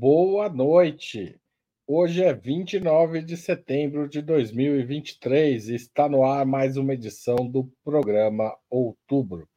[0.00, 1.40] Boa noite.
[1.84, 7.64] Hoje é 29 de setembro de 2023 e está no ar mais uma edição do
[7.82, 9.48] programa Outubro.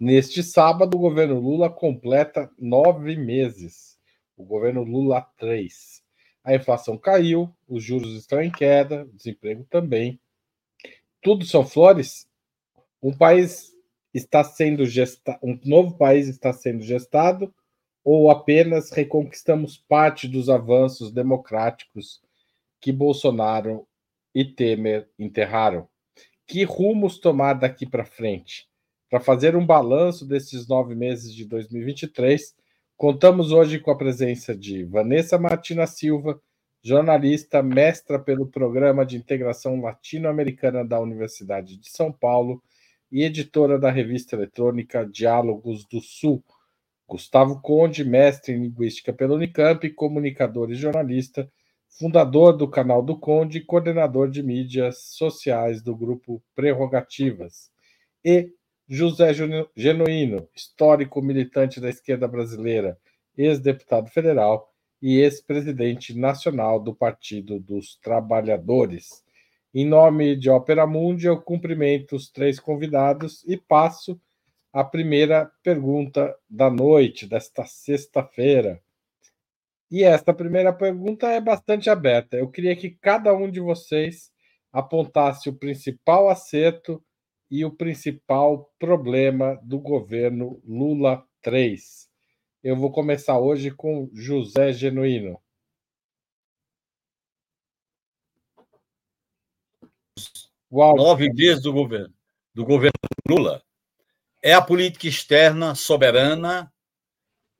[0.00, 3.98] Neste sábado, o governo Lula completa nove meses.
[4.34, 6.02] O governo Lula 3.
[6.42, 10.18] A inflação caiu, os juros estão em queda, o desemprego também.
[11.20, 12.26] Tudo são flores?
[13.02, 13.76] Um país
[14.14, 17.52] está sendo gestado, um novo país está sendo gestado
[18.06, 22.22] ou apenas reconquistamos parte dos avanços democráticos
[22.80, 23.84] que Bolsonaro
[24.32, 25.88] e Temer enterraram?
[26.46, 28.68] Que rumos tomar daqui para frente?
[29.10, 32.54] Para fazer um balanço desses nove meses de 2023,
[32.96, 36.40] contamos hoje com a presença de Vanessa Martina Silva,
[36.84, 42.62] jornalista, mestra pelo Programa de Integração Latino-Americana da Universidade de São Paulo
[43.10, 46.40] e editora da revista eletrônica Diálogos do Sul
[47.08, 51.50] Gustavo Conde, mestre em Linguística pela Unicamp, comunicador e jornalista,
[51.88, 57.70] fundador do canal do Conde e coordenador de mídias sociais do grupo Prerrogativas.
[58.24, 58.50] E
[58.88, 59.32] José
[59.76, 62.98] Genuíno, histórico militante da esquerda brasileira,
[63.36, 69.24] ex-deputado federal e ex-presidente nacional do Partido dos Trabalhadores.
[69.72, 74.20] Em nome de Ópera Mundi, eu cumprimento os três convidados e passo
[74.76, 78.78] a primeira pergunta da noite, desta sexta-feira.
[79.90, 82.36] E esta primeira pergunta é bastante aberta.
[82.36, 84.30] Eu queria que cada um de vocês
[84.70, 87.02] apontasse o principal acerto
[87.50, 92.10] e o principal problema do governo Lula 3.
[92.62, 95.40] Eu vou começar hoje com José Genuíno.
[100.70, 102.14] Nove meses do governo,
[102.52, 102.92] do governo
[103.26, 103.65] Lula
[104.46, 106.72] é a política externa soberana,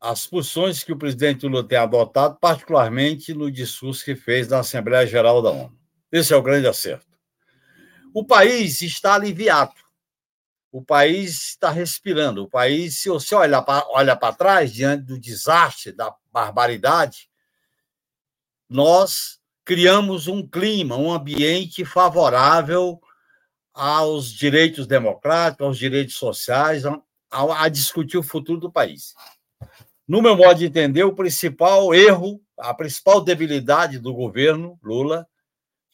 [0.00, 5.04] as posições que o presidente Lula tem adotado, particularmente no discurso que fez na Assembleia
[5.04, 5.76] Geral da ONU.
[6.12, 7.18] Esse é o grande acerto.
[8.14, 9.74] O país está aliviado.
[10.70, 12.44] O país está respirando.
[12.44, 17.28] O país, se você olhar para olha para trás, diante do desastre, da barbaridade,
[18.68, 23.00] nós criamos um clima, um ambiente favorável
[23.76, 26.98] aos direitos democráticos, aos direitos sociais, a,
[27.30, 29.14] a, discutir o futuro do país.
[30.08, 35.28] No meu modo de entender, o principal erro, a principal debilidade do governo Lula,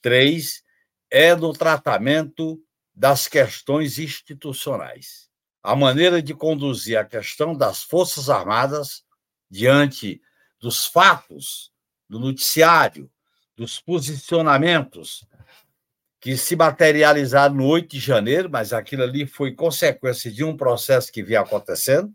[0.01, 0.63] três,
[1.11, 2.63] é no tratamento
[2.95, 5.29] das questões institucionais.
[5.61, 9.03] A maneira de conduzir a questão das Forças Armadas
[9.51, 10.23] diante
[10.61, 11.73] dos fatos,
[12.09, 13.11] do noticiário,
[13.57, 15.27] dos posicionamentos,
[16.23, 21.11] que se materializaram no 8 de janeiro, mas aquilo ali foi consequência de um processo
[21.11, 22.15] que vinha acontecendo.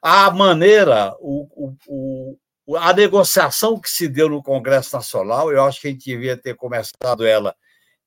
[0.00, 2.36] A maneira, o, o,
[2.66, 6.38] o, a negociação que se deu no Congresso Nacional, eu acho que a gente devia
[6.38, 7.54] ter começado ela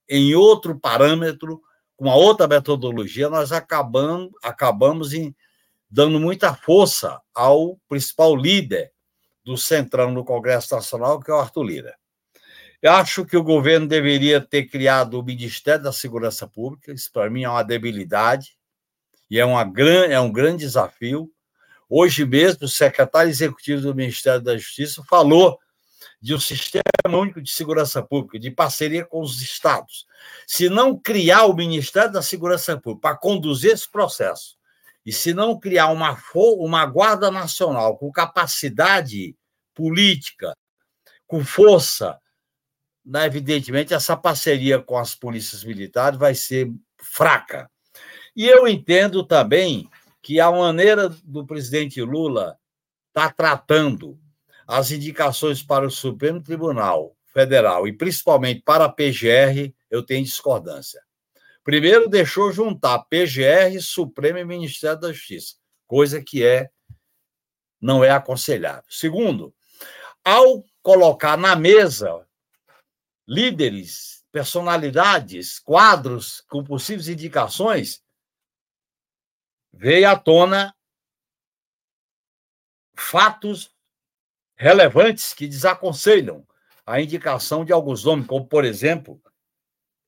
[0.10, 1.62] em outro parâmetro,
[1.96, 5.36] com uma outra metodologia, nós acabamos, acabamos em,
[5.88, 8.92] dando muita força ao principal líder
[9.46, 11.96] do Centrão no Congresso Nacional, que é o Arthur Lira.
[12.88, 16.94] Acho que o governo deveria ter criado o Ministério da Segurança Pública.
[16.94, 18.56] Isso, para mim, é uma debilidade
[19.30, 21.32] e é, uma gran, é um grande desafio.
[21.90, 25.60] Hoje mesmo, o secretário executivo do Ministério da Justiça falou
[26.22, 30.06] de um sistema único de segurança pública, de parceria com os estados.
[30.48, 34.58] Se não criar o Ministério da Segurança Pública para conduzir esse processo,
[35.06, 39.36] e se não criar uma, uma Guarda Nacional com capacidade
[39.76, 40.56] política,
[41.28, 42.20] com força,
[43.06, 47.70] né, evidentemente, essa parceria com as polícias militares vai ser fraca.
[48.36, 49.90] E eu entendo também
[50.22, 52.58] que a maneira do presidente Lula
[53.10, 54.20] estar tá tratando
[54.68, 61.02] as indicações para o Supremo Tribunal Federal e principalmente para a PGR, eu tenho discordância.
[61.64, 65.56] Primeiro, deixou juntar PGR, Supremo e Ministério da Justiça,
[65.86, 66.70] coisa que é
[67.80, 68.84] não é aconselhável.
[68.90, 69.54] Segundo,
[70.24, 72.26] ao colocar na mesa
[73.28, 78.04] líderes, personalidades, quadros com possíveis indicações,
[79.74, 80.74] veio à tona
[82.96, 83.74] fatos
[84.56, 86.46] relevantes que desaconselham
[86.86, 89.22] a indicação de alguns nomes, como, por exemplo,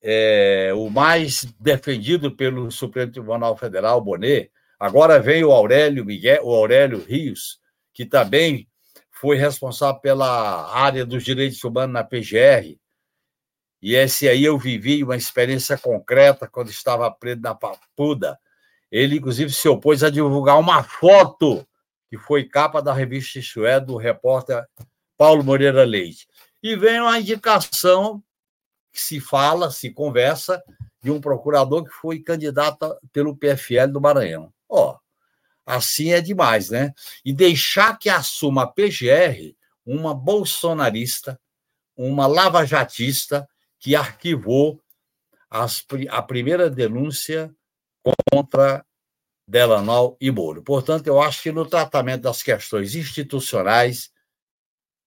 [0.02, 4.52] é, o mais defendido pelo Supremo Tribunal Federal, Bonet.
[4.80, 7.60] Agora vem o Aurélio Miguel, o Aurélio Rios,
[7.94, 8.68] que também
[9.12, 12.78] foi responsável pela área dos direitos humanos na PGR.
[13.82, 18.40] E esse aí eu vivi uma experiência concreta quando estava preso na Papuda.
[18.92, 21.68] Ele, inclusive, se opôs a divulgar uma foto
[22.10, 24.66] que foi capa da revista Isto é, do repórter
[25.18, 26.28] Paulo Moreira Leite.
[26.64, 28.24] E vem uma indicação
[28.92, 30.64] que se fala, se conversa,
[31.04, 34.52] de um procurador que foi candidato pelo PFL do Maranhão.
[34.68, 35.00] Ó, oh,
[35.66, 36.94] assim é demais, né?
[37.24, 41.40] E deixar que assuma a PGR uma bolsonarista,
[41.96, 43.48] uma lavajatista
[43.80, 44.82] que arquivou
[45.50, 47.54] as, a primeira denúncia
[48.32, 48.86] contra
[49.48, 50.62] Delanol e Moro.
[50.62, 54.12] Portanto, eu acho que no tratamento das questões institucionais,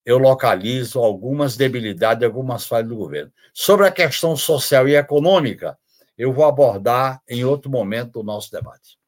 [0.05, 3.32] eu localizo algumas debilidades, algumas falhas do governo.
[3.52, 5.78] Sobre a questão social e econômica,
[6.16, 8.99] eu vou abordar em outro momento o nosso debate.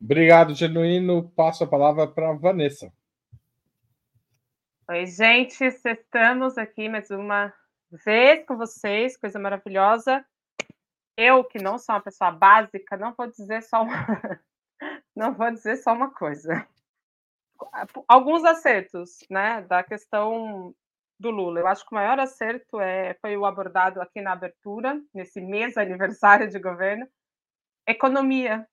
[0.00, 1.30] Obrigado, Genuíno.
[1.30, 2.92] Passo a palavra para a Vanessa.
[4.88, 7.52] Oi, gente, estamos aqui mais uma
[7.90, 10.24] vez com vocês, coisa maravilhosa.
[11.16, 13.94] Eu, que não sou uma pessoa básica, não vou dizer só uma,
[15.14, 16.66] não vou dizer só uma coisa.
[18.08, 20.74] Alguns acertos, né, da questão
[21.18, 21.60] do Lula.
[21.60, 25.76] Eu acho que o maior acerto é, foi o abordado aqui na abertura, nesse mês
[25.76, 27.08] aniversário de governo,
[27.86, 28.66] economia.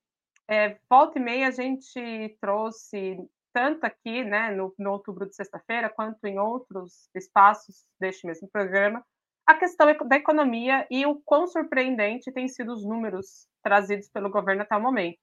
[0.47, 3.17] É, volta e meia a gente trouxe
[3.53, 9.03] tanto aqui, né, no, no outubro de sexta-feira, quanto em outros espaços deste mesmo programa,
[9.45, 14.61] a questão da economia e o quão surpreendente têm sido os números trazidos pelo governo
[14.61, 15.19] até o momento.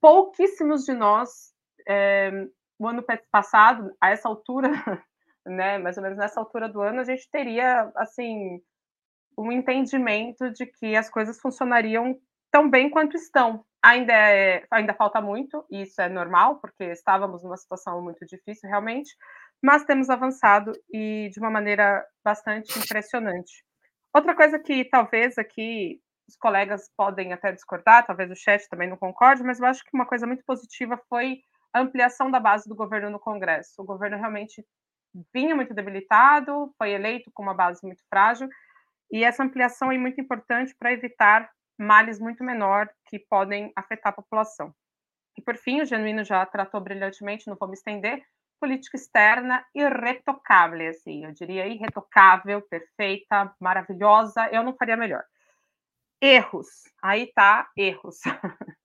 [0.00, 1.52] Pouquíssimos de nós,
[1.86, 2.30] é,
[2.78, 4.68] o ano passado, a essa altura,
[5.46, 8.62] né, mais ou menos nessa altura do ano, a gente teria, assim,
[9.36, 12.18] um entendimento de que as coisas funcionariam
[12.50, 13.64] tão bem quanto estão.
[13.82, 18.68] Ainda, é, ainda falta muito, e isso é normal, porque estávamos numa situação muito difícil,
[18.68, 19.14] realmente,
[19.62, 23.64] mas temos avançado e de uma maneira bastante impressionante.
[24.12, 28.96] Outra coisa que talvez aqui os colegas podem até discordar, talvez o chat também não
[28.96, 31.38] concorde, mas eu acho que uma coisa muito positiva foi
[31.72, 33.80] a ampliação da base do governo no Congresso.
[33.80, 34.64] O governo realmente
[35.32, 38.48] vinha muito debilitado, foi eleito com uma base muito frágil,
[39.10, 41.48] e essa ampliação é muito importante para evitar
[41.78, 44.74] males muito menor que podem afetar a população.
[45.36, 48.24] E por fim, o Genuíno já tratou brilhantemente, não vou me estender,
[48.60, 55.22] política externa irretocável, assim, eu diria irretocável, perfeita, maravilhosa, eu não faria melhor.
[56.20, 56.66] Erros,
[57.00, 58.18] aí tá, erros.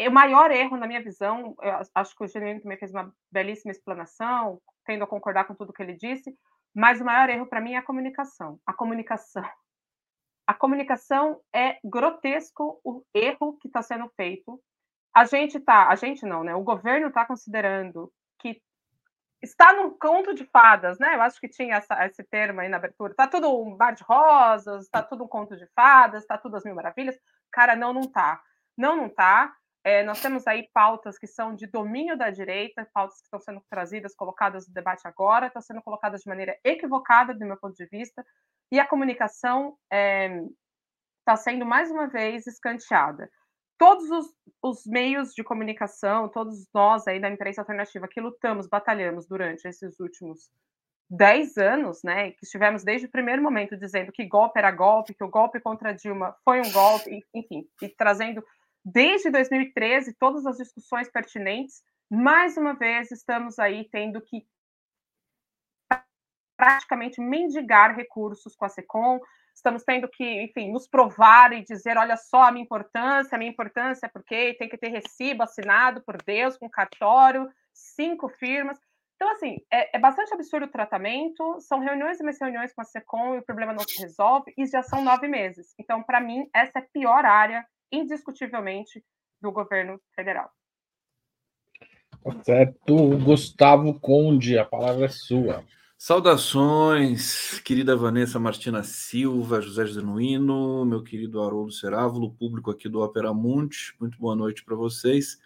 [0.00, 1.54] o maior erro, na minha visão,
[1.94, 5.82] acho que o Genuíno também fez uma belíssima explanação, tendo a concordar com tudo que
[5.82, 6.34] ele disse,
[6.74, 8.58] mas o maior erro para mim é a comunicação.
[8.66, 9.44] A comunicação.
[10.48, 14.58] A comunicação é grotesco o erro que está sendo feito.
[15.14, 16.54] A gente tá, a gente não, né?
[16.54, 18.58] O governo está considerando que
[19.42, 21.16] está num conto de fadas, né?
[21.16, 23.14] Eu acho que tinha essa, esse termo aí na abertura.
[23.14, 26.64] Tá tudo um bar de rosas, está tudo um conto de fadas, está tudo as
[26.64, 27.18] mil maravilhas.
[27.52, 28.40] Cara, não, não tá.
[28.74, 29.54] Não, não tá.
[29.84, 33.62] É, nós temos aí pautas que são de domínio da direita, pautas que estão sendo
[33.70, 37.86] trazidas, colocadas no debate agora, estão sendo colocadas de maneira equivocada, do meu ponto de
[37.86, 38.24] vista,
[38.70, 40.42] e a comunicação está é,
[41.24, 43.30] tá sendo mais uma vez escanteada.
[43.78, 44.26] Todos os,
[44.60, 50.00] os, meios de comunicação, todos nós aí da imprensa alternativa que lutamos, batalhamos durante esses
[50.00, 50.50] últimos
[51.08, 55.24] dez anos, né, que estivemos desde o primeiro momento dizendo que golpe era golpe, que
[55.24, 58.44] o golpe contra Dilma foi um golpe, enfim, e trazendo
[58.92, 64.46] desde 2013 todas as discussões pertinentes, mais uma vez estamos aí tendo que
[66.56, 69.20] praticamente mendigar recursos com a SECOM,
[69.54, 73.50] estamos tendo que, enfim, nos provar e dizer, olha só a minha importância, a minha
[73.50, 78.78] importância é porque tem que ter recibo assinado por Deus, com cartório, cinco firmas.
[79.14, 82.84] Então, assim, é, é, bastante absurdo o tratamento, são reuniões e mais reuniões com a
[82.84, 85.74] SECOM e o problema não se resolve, e já são nove meses.
[85.78, 89.04] Então, para mim, essa é a pior área, indiscutivelmente,
[89.40, 90.50] do governo federal.
[92.42, 95.64] Certo, Gustavo Conde, a palavra é sua.
[95.96, 103.34] Saudações, querida Vanessa Martina Silva, José Genuíno, meu querido Haroldo Cerávulo, público aqui do Opera
[103.34, 105.40] Mundi, muito boa noite para vocês.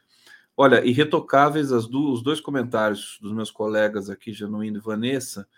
[0.56, 5.48] Olha, irretocáveis do, os dois comentários dos meus colegas aqui, Genuíno e Vanessa,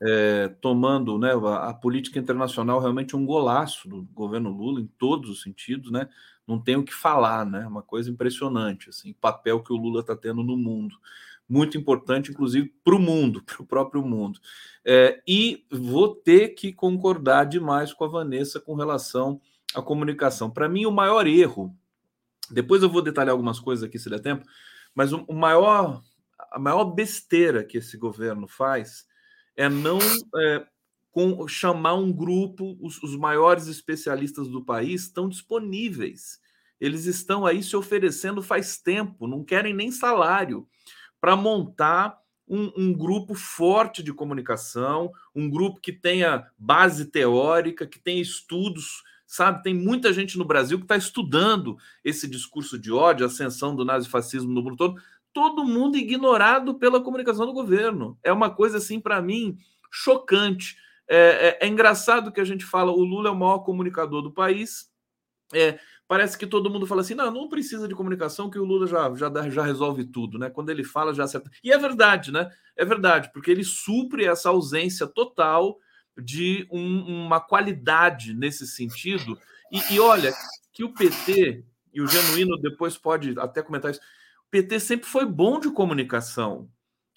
[0.00, 5.28] é, tomando né, a, a, política internacional realmente um golaço do governo Lula em todos
[5.28, 6.08] os sentidos, né?
[6.46, 7.66] Não tem o que falar, né?
[7.66, 10.96] Uma coisa impressionante, assim, o papel que o Lula está tendo no mundo
[11.48, 14.38] muito importante, inclusive, para o mundo, para o próprio mundo.
[14.84, 19.40] É, e vou ter que concordar demais com a Vanessa com relação
[19.74, 20.50] à comunicação.
[20.50, 21.74] Para mim, o maior erro,
[22.50, 24.44] depois eu vou detalhar algumas coisas aqui se der tempo,
[24.94, 26.02] mas o, maior,
[26.50, 29.06] a maior besteira que esse governo faz
[29.56, 29.98] é não
[30.36, 30.66] é,
[31.10, 36.38] com, chamar um grupo, os, os maiores especialistas do país estão disponíveis.
[36.80, 40.66] Eles estão aí se oferecendo faz tempo, não querem nem salário
[41.20, 47.98] para montar um, um, grupo forte de comunicação, um grupo que tenha base teórica, que
[47.98, 49.62] tenha estudos, sabe?
[49.62, 54.50] Tem muita gente no Brasil que está estudando esse discurso de ódio, ascensão do nazifascismo
[54.50, 55.00] no mundo todo,
[55.34, 58.18] todo mundo ignorado pela comunicação do governo.
[58.24, 59.58] É uma coisa, assim, para mim,
[59.90, 60.78] chocante.
[61.06, 64.32] É, é, é, engraçado que a gente fala, o Lula é o maior comunicador do
[64.32, 64.90] país,
[65.52, 68.86] é, parece que todo mundo fala assim: não, não precisa de comunicação, que o Lula
[68.86, 70.48] já, já, já resolve tudo, né?
[70.48, 71.50] Quando ele fala, já acerta.
[71.62, 72.50] E é verdade, né?
[72.74, 75.78] É verdade, porque ele supre essa ausência total
[76.18, 79.38] de um, uma qualidade nesse sentido.
[79.70, 80.32] E, e, olha,
[80.72, 85.26] que o PT, e o Genuíno depois pode até comentar isso, o PT sempre foi
[85.26, 86.68] bom de comunicação,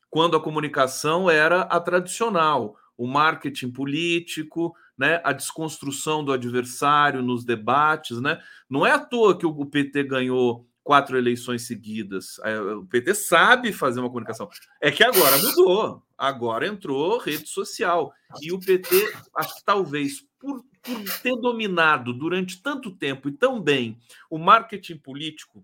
[0.10, 7.43] quando a comunicação era a tradicional, o marketing político, né, a desconstrução do adversário nos
[7.43, 8.39] debates, né?
[8.70, 12.38] Não é à toa que o PT ganhou quatro eleições seguidas.
[12.77, 14.50] O PT sabe fazer uma comunicação.
[14.81, 16.03] É que agora mudou.
[16.17, 18.12] Agora entrou rede social.
[18.41, 23.62] E o PT, acho que talvez por, por ter dominado durante tanto tempo e tão
[23.62, 23.98] bem
[24.29, 25.63] o marketing político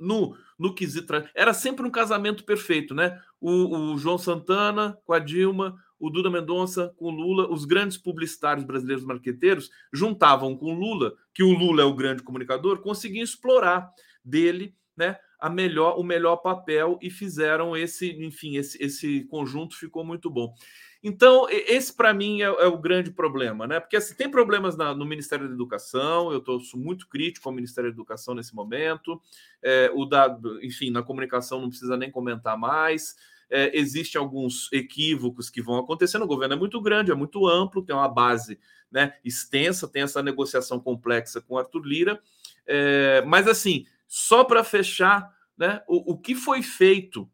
[0.00, 1.12] no, no quesito.
[1.34, 3.20] Era sempre um casamento perfeito, né?
[3.38, 7.98] O, o João Santana com a Dilma, o Duda Mendonça com o Lula, os grandes
[7.98, 13.22] publicitários brasileiros marqueteiros juntavam com o Lula, que o Lula é o grande comunicador, conseguiam
[13.22, 13.92] explorar
[14.24, 20.04] dele, né, a melhor, o melhor papel e fizeram esse, enfim, esse, esse conjunto ficou
[20.04, 20.54] muito bom.
[21.02, 23.78] Então, esse para mim é, é, o grande problema, né?
[23.78, 27.90] Porque assim, tem problemas na, no Ministério da Educação, eu estou muito crítico ao Ministério
[27.90, 29.20] da Educação nesse momento.
[29.62, 33.14] É, o da, enfim, na comunicação não precisa nem comentar mais
[33.50, 36.22] é, existem alguns equívocos que vão acontecendo.
[36.22, 38.58] O governo é muito grande, é muito amplo, tem uma base
[38.90, 42.20] né, extensa, tem essa negociação complexa com Arthur Lira.
[42.66, 45.28] É, mas, assim, só para fechar,
[45.58, 47.28] né, o, o que foi feito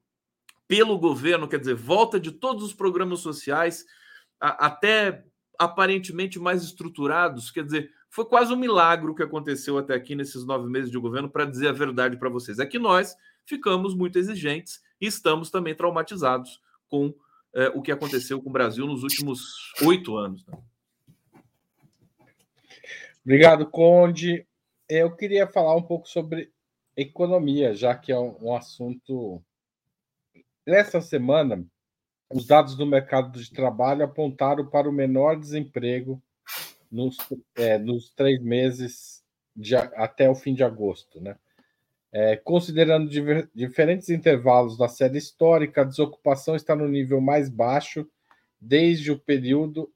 [0.67, 3.85] pelo governo, quer dizer, volta de todos os programas sociais,
[4.41, 5.23] a, até
[5.59, 10.43] aparentemente mais estruturados, quer dizer, foi quase um milagre o que aconteceu até aqui nesses
[10.47, 12.59] nove meses de governo, para dizer a verdade para vocês.
[12.59, 17.15] É que nós ficamos muito exigentes e estamos também traumatizados com
[17.55, 20.47] é, o que aconteceu com o Brasil nos últimos oito anos.
[20.47, 20.59] Né?
[23.23, 24.47] Obrigado, Conde.
[24.89, 26.51] Eu queria falar um pouco sobre
[26.97, 29.43] economia, já que é um assunto.
[30.67, 31.65] Nessa semana,
[32.33, 36.23] os dados do mercado de trabalho apontaram para o menor desemprego
[36.91, 37.17] nos,
[37.57, 41.37] é, nos três meses de, até o fim de agosto, né?
[42.13, 48.09] É, considerando diver, diferentes intervalos da série histórica, a desocupação está no nível mais baixo
[48.61, 49.93] desde o período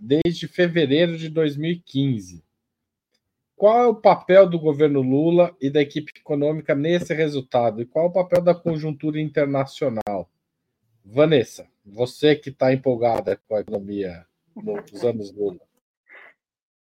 [0.00, 2.44] desde fevereiro de 2015.
[3.56, 7.80] Qual é o papel do governo Lula e da equipe econômica nesse resultado?
[7.80, 10.28] E qual é o papel da conjuntura internacional?
[11.04, 15.60] Vanessa, você que está empolgada com a economia nos anos Lula.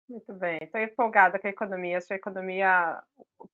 [0.08, 1.98] Muito bem, estou empolgada com a economia.
[1.98, 3.00] Acho a economia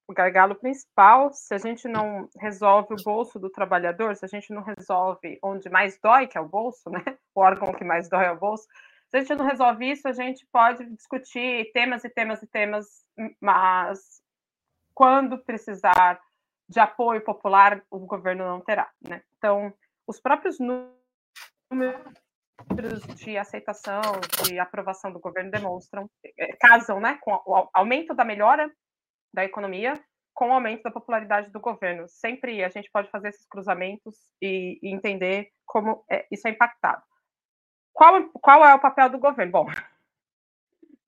[0.09, 1.31] o gargalo principal.
[1.33, 5.69] Se a gente não resolve o bolso do trabalhador, se a gente não resolve onde
[5.69, 7.05] mais dói, que é o bolso, né?
[7.35, 8.67] O órgão que mais dói é o bolso.
[9.11, 12.87] Se a gente não resolve isso, a gente pode discutir temas e temas e temas,
[13.41, 14.21] mas
[14.95, 16.21] quando precisar
[16.69, 19.23] de apoio popular, o governo não terá, né?
[19.39, 19.73] Então,
[20.07, 20.97] os próprios números
[23.15, 24.03] de aceitação,
[24.45, 28.69] de aprovação do governo demonstram, eh, casam né, com o aumento da melhora
[29.33, 29.95] da economia
[30.37, 32.07] com o aumento da popularidade do governo.
[32.09, 37.03] Sempre a gente pode fazer esses cruzamentos e, e entender como é, isso é impactado.
[37.97, 39.53] Qual, qual é o papel do governo?
[39.53, 39.67] Bom,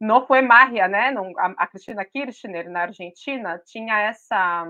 [0.01, 1.15] não foi Maria, né?
[1.57, 4.67] A Cristina Kirchner, na Argentina, tinha essa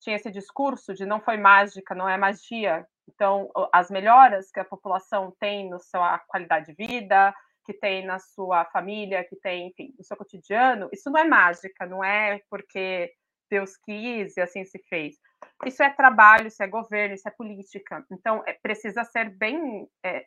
[0.00, 4.64] tinha esse discurso de não foi mágica, não é magia, então, as melhoras que a
[4.64, 9.94] população tem na sua qualidade de vida, que tem na sua família, que tem, enfim,
[9.98, 13.12] no seu cotidiano, isso não é mágica, não é porque
[13.50, 15.16] Deus quis e assim se fez.
[15.64, 18.04] Isso é trabalho, isso é governo, isso é política.
[18.10, 19.88] Então, é, precisa ser bem.
[20.04, 20.26] É,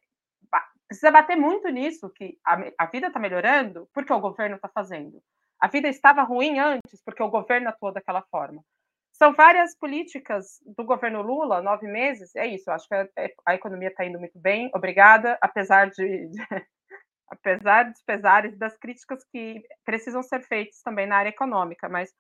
[0.91, 5.23] precisa bater muito nisso, que a, a vida está melhorando porque o governo está fazendo.
[5.57, 8.61] A vida estava ruim antes porque o governo atuou daquela forma.
[9.13, 13.07] São várias políticas do governo Lula, nove meses, é isso, acho que a,
[13.45, 16.39] a economia está indo muito bem, obrigada, apesar de, de
[17.29, 22.11] apesar dos pesares das críticas que precisam ser feitas também na área econômica, mas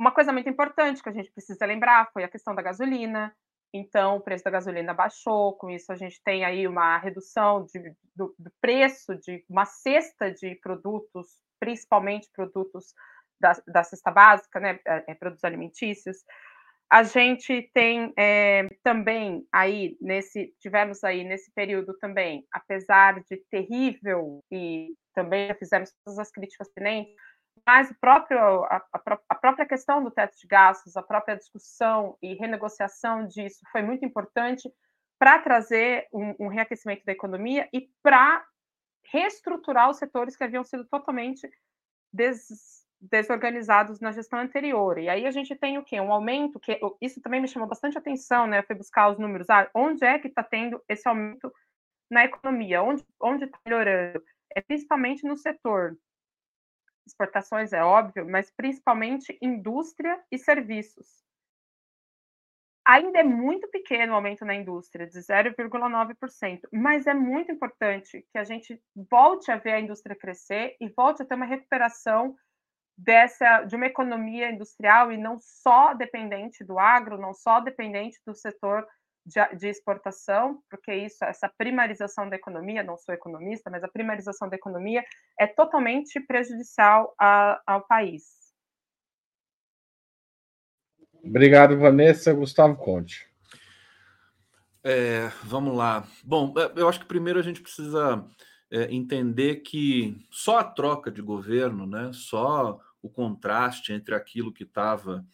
[0.00, 3.32] uma coisa muito importante que a gente precisa lembrar foi a questão da gasolina.
[3.72, 7.94] Então, o preço da gasolina baixou, com isso a gente tem aí uma redução de,
[8.14, 12.92] do, do preço de uma cesta de produtos, principalmente produtos
[13.40, 16.18] da, da cesta básica, né, é, é, produtos alimentícios.
[16.90, 24.42] A gente tem é, também aí nesse tivemos aí nesse período também, apesar de terrível
[24.50, 27.14] e também fizemos todas as críticas pertinentes,
[27.66, 28.82] mas o próprio, a,
[29.28, 34.04] a, própria questão do teto de gastos, a própria discussão e renegociação disso foi muito
[34.04, 34.70] importante
[35.18, 38.44] para trazer um, um reaquecimento da economia e para
[39.12, 41.48] reestruturar os setores que haviam sido totalmente
[42.12, 44.98] des, desorganizados na gestão anterior.
[44.98, 46.00] E aí a gente tem o quê?
[46.00, 48.58] Um aumento, que isso também me chamou bastante atenção, né?
[48.58, 49.48] Eu fui buscar os números.
[49.48, 51.52] Ah, onde é que está tendo esse aumento
[52.10, 52.82] na economia?
[52.82, 54.22] Onde está melhorando?
[54.54, 55.96] É principalmente no setor.
[57.10, 61.06] Exportações é óbvio, mas principalmente indústria e serviços.
[62.86, 68.38] Ainda é muito pequeno o aumento na indústria, de 0,9%, mas é muito importante que
[68.38, 72.34] a gente volte a ver a indústria crescer e volte a ter uma recuperação
[72.96, 78.34] dessa de uma economia industrial e não só dependente do agro, não só dependente do
[78.34, 78.86] setor
[79.24, 84.48] de, de, exportação, porque isso, essa primarização da economia, não sou economista, mas a primarização
[84.48, 85.04] da economia
[85.38, 88.40] é totalmente prejudicial a, ao país.
[91.22, 92.32] Obrigado, Vanessa.
[92.32, 93.28] Gustavo Conte.
[94.82, 96.06] É, vamos lá.
[96.24, 98.24] Bom, eu acho que primeiro a gente precisa
[98.70, 104.64] é, entender que só a troca de governo, né, só o contraste entre aquilo que
[104.64, 105.24] estava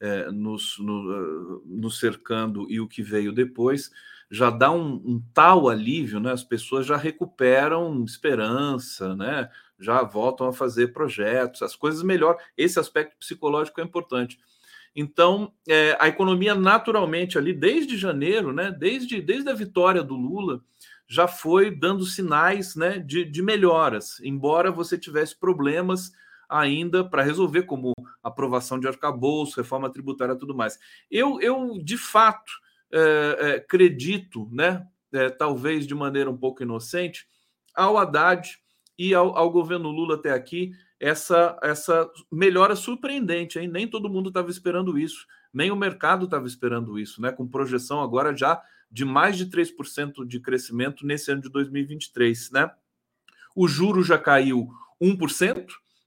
[0.00, 3.90] é, nos, no, nos cercando e o que veio depois,
[4.30, 6.32] já dá um, um, tal alívio, né?
[6.32, 9.48] As pessoas já recuperam esperança, né?
[9.78, 12.36] Já voltam a fazer projetos, as coisas melhor.
[12.56, 14.38] Esse aspecto psicológico é importante.
[14.94, 18.74] Então, é, a economia naturalmente ali, desde janeiro, né?
[18.76, 20.60] Desde, desde a vitória do Lula,
[21.06, 26.10] já foi dando sinais né, de, de melhoras, embora você tivesse problemas
[26.48, 30.78] ainda para resolver, como aprovação de arcabouço, reforma tributária tudo mais.
[31.10, 32.52] Eu, eu de fato,
[32.92, 37.26] é, é, acredito, né, é, talvez de maneira um pouco inocente,
[37.74, 38.58] ao Haddad
[38.98, 43.68] e ao, ao governo Lula até aqui, essa, essa melhora surpreendente, hein?
[43.68, 47.30] Nem todo mundo estava esperando isso, nem o mercado estava esperando isso, né?
[47.30, 52.70] Com projeção agora já de mais de 3% de crescimento nesse ano de 2023, né?
[53.54, 54.68] O juro já caiu
[55.00, 55.66] 1%,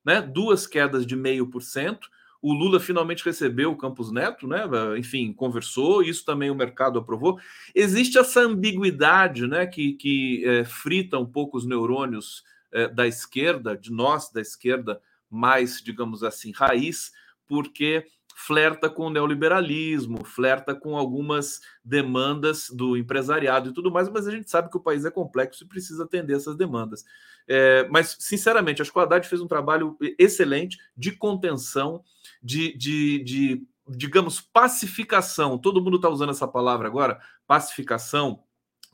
[0.10, 0.24] né?
[0.24, 2.10] Duas quedas de meio por cento.
[2.42, 4.64] O Lula finalmente recebeu o Campos Neto, né?
[4.98, 7.40] Enfim, conversou, isso também o mercado aprovou.
[7.76, 9.68] Existe essa ambiguidade, né?
[9.68, 15.00] Que, que é, frita um pouco os neurônios é, da esquerda, de nós da esquerda,
[15.30, 17.12] mais, digamos assim, raiz,
[17.48, 18.08] porque
[18.42, 24.32] flerta com o neoliberalismo, flerta com algumas demandas do empresariado e tudo mais, mas a
[24.32, 27.04] gente sabe que o país é complexo e precisa atender essas demandas.
[27.46, 32.02] É, mas, sinceramente, acho que o Haddad fez um trabalho excelente de contenção,
[32.42, 35.58] de, de, de digamos, pacificação.
[35.58, 38.42] Todo mundo está usando essa palavra agora, pacificação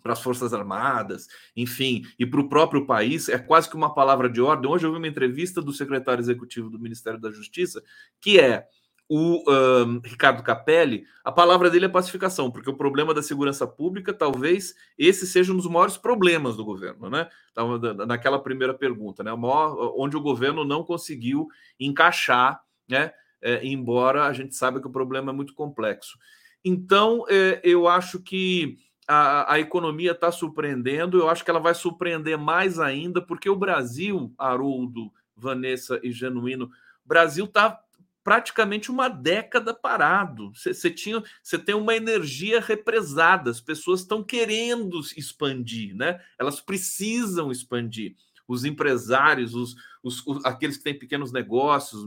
[0.01, 4.27] para as Forças Armadas, enfim, e para o próprio país, é quase que uma palavra
[4.27, 4.69] de ordem.
[4.69, 7.84] Hoje eu vi uma entrevista do secretário executivo do Ministério da Justiça,
[8.19, 8.67] que é
[9.08, 14.12] o um, Ricardo Capelli, a palavra dele é pacificação, porque o problema da segurança pública,
[14.12, 17.30] talvez esse seja um dos maiores problemas do governo, né?
[18.08, 19.32] naquela primeira pergunta, né?
[19.96, 21.48] Onde o governo não conseguiu
[21.80, 23.12] encaixar, né?
[23.41, 26.18] É, embora a gente saiba que o problema é muito complexo.
[26.63, 31.76] Então, é, eu acho que a, a economia está surpreendendo, eu acho que ela vai
[31.76, 36.72] surpreender mais ainda, porque o Brasil, Haroldo, Vanessa e Genuíno,
[37.06, 37.80] Brasil está
[38.25, 40.51] praticamente uma década parado.
[40.55, 43.51] Você tinha, você tem uma energia represada.
[43.51, 46.19] As pessoas estão querendo expandir, né?
[46.39, 48.15] Elas precisam expandir.
[48.47, 52.03] Os empresários, os, os, os, aqueles que têm pequenos negócios,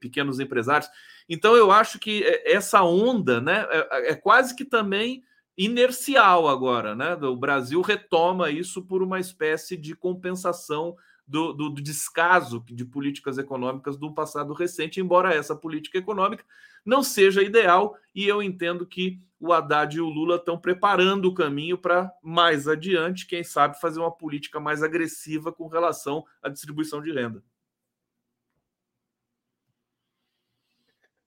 [0.00, 0.88] pequenos empresários.
[1.28, 5.24] Então eu acho que é, essa onda, né, é, é quase que também
[5.58, 7.14] inercial agora, né?
[7.14, 10.96] O Brasil retoma isso por uma espécie de compensação
[11.30, 16.44] do, do, do, descaso de políticas econômicas do passado recente, embora essa política econômica
[16.84, 21.34] não seja ideal, e eu entendo que o Haddad e o Lula estão preparando o
[21.34, 27.00] caminho para mais adiante, quem sabe, fazer uma política mais agressiva com relação à distribuição
[27.00, 27.42] de renda.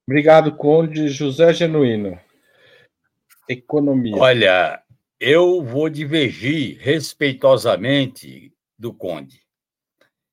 [0.06, 1.08] Obrigado, Conde.
[1.08, 2.20] José Genuíno.
[3.48, 4.16] Economia.
[4.16, 4.82] Olha,
[5.18, 9.43] eu vou divergir respeitosamente do Conde.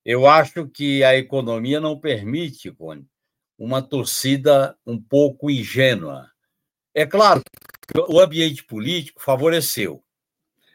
[0.03, 3.07] Eu acho que a economia não permite, Cone,
[3.57, 6.31] uma torcida um pouco ingênua.
[6.93, 7.41] É claro
[7.87, 10.03] que o ambiente político favoreceu.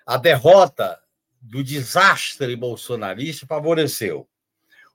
[0.07, 0.99] A derrota
[1.41, 4.29] do desastre bolsonarista favoreceu.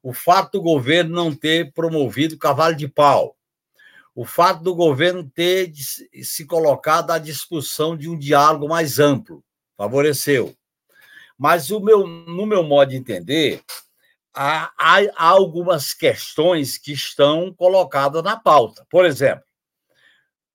[0.02, 3.38] O fato do governo não ter promovido cavalo de pau.
[4.13, 5.72] o fato do governo ter
[6.24, 9.44] se colocado à discussão de um diálogo mais amplo,
[9.78, 10.56] favoreceu.
[11.38, 13.63] Mas o meu, no meu modo de entender,
[14.34, 18.86] há, há, algumas questões que estão colocadas na pauta.
[18.89, 19.44] Por exemplo,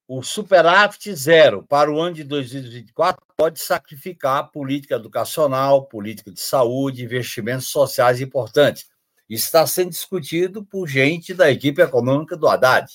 [0.08, 6.40] o superávit zero para o ano de 2024 pode sacrificar a política educacional, política de
[6.40, 8.88] saúde, investimentos sociais importantes.
[9.28, 12.88] Está sendo discutido por gente da equipe econômica do Haddad.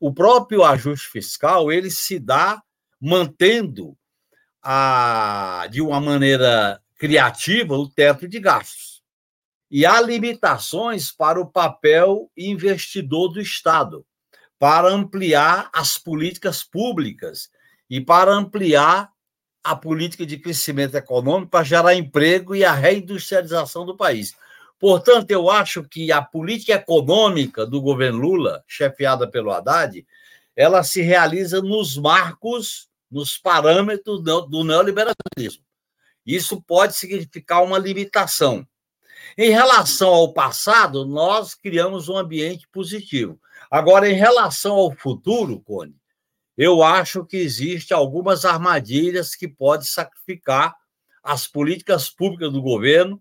[0.00, 2.62] O próprio ajuste fiscal ele se dá
[2.98, 3.94] mantendo
[4.62, 8.89] a, de uma maneira criativa o teto de gastos.
[9.70, 14.04] E há limitações para o papel investidor do Estado
[14.58, 17.48] para ampliar as políticas públicas
[17.88, 19.10] e para ampliar
[19.62, 24.34] a política de crescimento econômico para gerar emprego e a reindustrialização do país.
[24.78, 30.06] Portanto, eu acho que a política econômica do governo Lula, chefiada pelo Haddad,
[30.56, 35.64] ela se realiza nos marcos, nos parâmetros do neoliberalismo.
[36.24, 38.66] Isso pode significar uma limitação.
[39.36, 43.40] Em relação ao passado, nós criamos um ambiente positivo.
[43.70, 45.94] Agora, em relação ao futuro, Cone,
[46.56, 50.74] eu acho que existe algumas armadilhas que podem sacrificar
[51.22, 53.20] as políticas públicas do governo,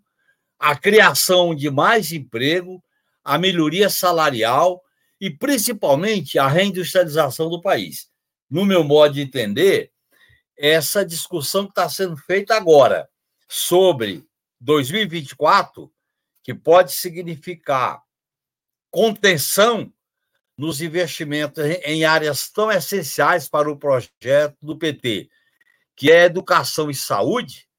[0.58, 2.84] a criação de mais emprego,
[3.24, 4.82] a melhoria salarial
[5.22, 8.10] e, principalmente, a reindustrialização do país.
[8.50, 9.92] No meu modo de entender,
[10.58, 13.08] essa discussão que está sendo feita agora
[13.48, 14.28] sobre
[14.60, 15.92] 2024,
[16.44, 18.02] que pode significar
[18.92, 19.94] contenção
[20.58, 25.30] nos investimentos em áreas tão essenciais para o projeto do PT,
[25.96, 27.70] que é educação e saúde,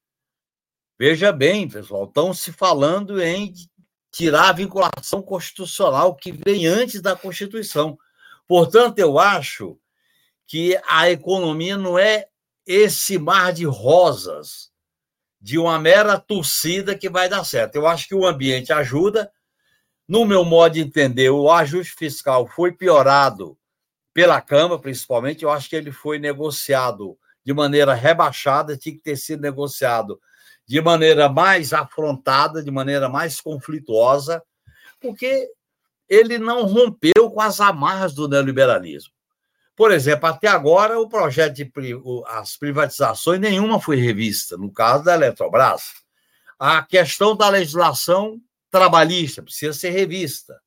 [0.97, 3.53] veja bem, pessoal, estão se falando em
[4.11, 7.97] tirar a vinculação constitucional que vem antes da Constituição.
[8.47, 9.79] Portanto, eu acho
[10.47, 12.27] que a economia não é
[12.65, 14.70] esse mar de rosas
[15.41, 17.75] de uma mera torcida que vai dar certo.
[17.75, 19.31] Eu acho que o ambiente ajuda,
[20.07, 23.57] no meu modo de entender, o ajuste fiscal foi piorado
[24.13, 25.43] pela Câmara, principalmente.
[25.43, 30.21] Eu acho que ele foi negociado de maneira rebaixada, tinha que ter sido negociado
[30.67, 34.43] de maneira mais afrontada, de maneira mais conflituosa,
[34.99, 35.49] porque
[36.07, 39.13] ele não rompeu com as amarras do neoliberalismo.
[39.81, 41.71] Por exemplo, até agora, o projeto de
[42.27, 45.85] as privatizações, nenhuma foi revista, no caso da Eletrobras.
[46.59, 48.39] A questão da legislação
[48.69, 50.61] trabalhista, precisa ser revista.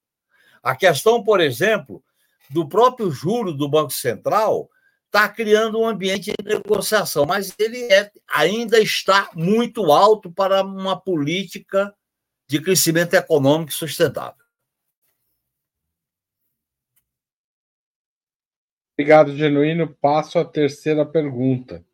[0.61, 2.03] A questão, por exemplo,
[2.51, 4.69] do próprio juro do Banco Central
[5.07, 11.01] está criando um ambiente de negociação, mas ele é, ainda está muito alto para uma
[11.01, 11.95] política
[12.49, 14.44] de crescimento econômico sustentável.
[18.97, 19.89] Obrigado, Genuíno.
[20.01, 21.85] Passo à terceira pergunta,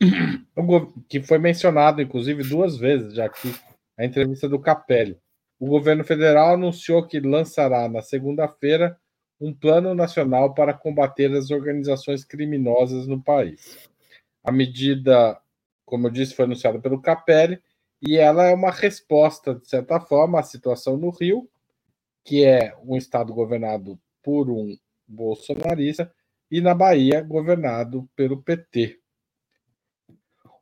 [1.08, 3.52] que foi mencionado, inclusive, duas vezes já aqui,
[3.96, 5.18] a entrevista do Capelli
[5.58, 8.98] o governo federal anunciou que lançará na segunda-feira
[9.40, 13.88] um plano nacional para combater as organizações criminosas no país.
[14.44, 15.40] A medida,
[15.84, 17.60] como eu disse, foi anunciada pelo Capelli
[18.00, 21.48] e ela é uma resposta, de certa forma, à situação no Rio,
[22.24, 26.12] que é um estado governado por um bolsonarista,
[26.50, 28.98] e na Bahia, governado pelo PT.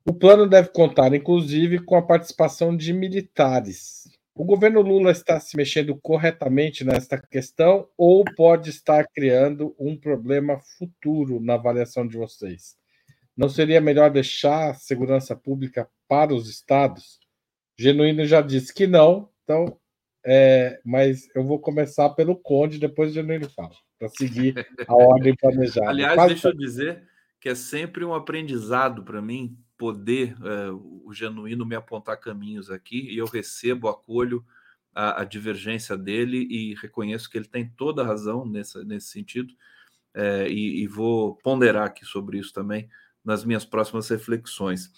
[0.04, 4.04] O plano deve contar, inclusive, com a participação de militares
[4.38, 10.60] o governo Lula está se mexendo corretamente nesta questão ou pode estar criando um problema
[10.76, 12.76] futuro na avaliação de vocês?
[13.34, 17.18] Não seria melhor deixar a segurança pública para os estados?
[17.78, 19.80] Genuíno já disse que não, então,
[20.22, 25.34] é, mas eu vou começar pelo Conde, depois o Genuíno fala, para seguir a ordem
[25.34, 25.88] planejada.
[25.90, 26.34] Aliás, Quase...
[26.34, 27.02] deixa eu dizer
[27.40, 33.08] que é sempre um aprendizado para mim poder é, o genuíno me apontar caminhos aqui
[33.10, 34.44] e eu recebo, acolho
[34.94, 39.52] a, a, divergência dele e reconheço que ele tem toda a razão nessa, nesse sentido
[40.14, 42.88] é, e, e, vou ponderar aqui sobre isso também
[43.22, 44.90] nas minhas próximas reflexões.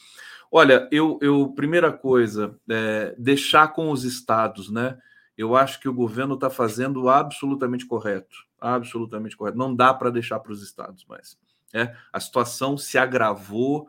[0.50, 4.96] Olha, eu, eu primeira coisa, é, deixar com os estados, né?
[5.37, 9.59] Eu acho que o governo está fazendo absolutamente correto, absolutamente correto.
[9.59, 11.37] Não dá para deixar para os estados mais.
[11.73, 13.88] É, a situação se agravou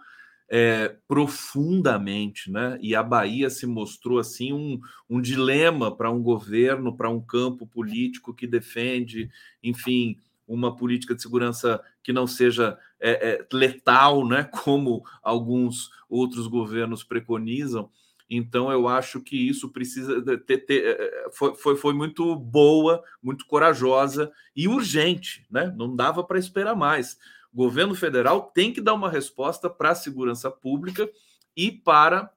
[0.50, 2.78] é, profundamente, né?
[2.82, 4.80] E a Bahia se mostrou assim um,
[5.10, 9.30] um dilema para um governo, para um campo político que defende,
[9.64, 14.44] enfim, uma política de segurança que não seja é, é, letal, né?
[14.64, 17.90] Como alguns outros governos preconizam.
[18.30, 20.60] Então, eu acho que isso precisa ter.
[20.60, 25.74] ter é, é, foi, foi, foi, muito boa, muito corajosa e urgente, né?
[25.76, 27.18] Não dava para esperar mais.
[27.52, 31.10] O governo federal tem que dar uma resposta para a segurança pública
[31.58, 32.32] e para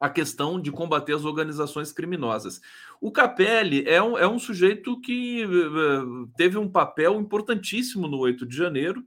[0.00, 2.60] a questão de combater as organizações criminosas.
[3.00, 8.46] O Capelli é um, é um sujeito que uh, teve um papel importantíssimo no 8
[8.46, 9.04] de janeiro.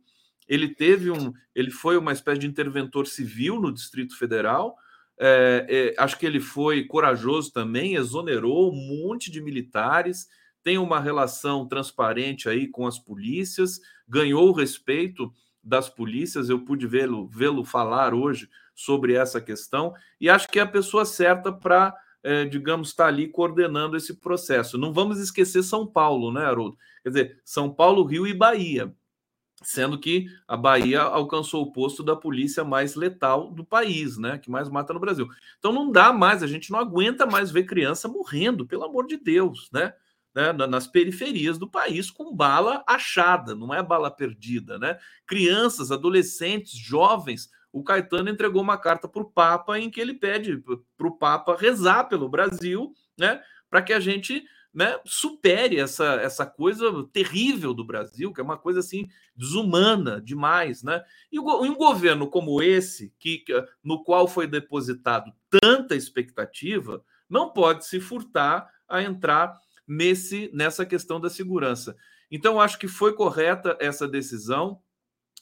[0.47, 4.77] Ele teve um, ele foi uma espécie de interventor civil no Distrito Federal.
[5.23, 10.27] É, é, acho que ele foi corajoso também, exonerou um monte de militares,
[10.63, 15.31] tem uma relação transparente aí com as polícias, ganhou o respeito
[15.63, 16.49] das polícias.
[16.49, 21.05] Eu pude vê-lo vê-lo falar hoje sobre essa questão e acho que é a pessoa
[21.05, 24.75] certa para, é, digamos, estar tá ali coordenando esse processo.
[24.75, 26.77] Não vamos esquecer São Paulo, né, Haroldo?
[27.03, 28.91] Quer dizer, São Paulo, Rio e Bahia,
[29.61, 34.49] sendo que a Bahia alcançou o posto da polícia mais letal do país, né, que
[34.49, 35.27] mais mata no Brasil.
[35.59, 39.17] Então não dá mais, a gente não aguenta mais ver criança morrendo, pelo amor de
[39.17, 39.93] Deus, né?
[40.33, 44.97] Né, nas periferias do país com bala achada, não é bala perdida, né?
[45.27, 50.57] Crianças, adolescentes, jovens o Caetano entregou uma carta para o Papa em que ele pede
[50.97, 56.45] para o Papa rezar pelo Brasil, né, para que a gente né, supere essa, essa
[56.45, 61.03] coisa terrível do Brasil, que é uma coisa assim desumana demais, né?
[61.31, 63.43] E um governo como esse, que
[63.83, 69.57] no qual foi depositado tanta expectativa, não pode se furtar a entrar
[69.87, 71.95] nesse nessa questão da segurança.
[72.31, 74.81] Então, acho que foi correta essa decisão.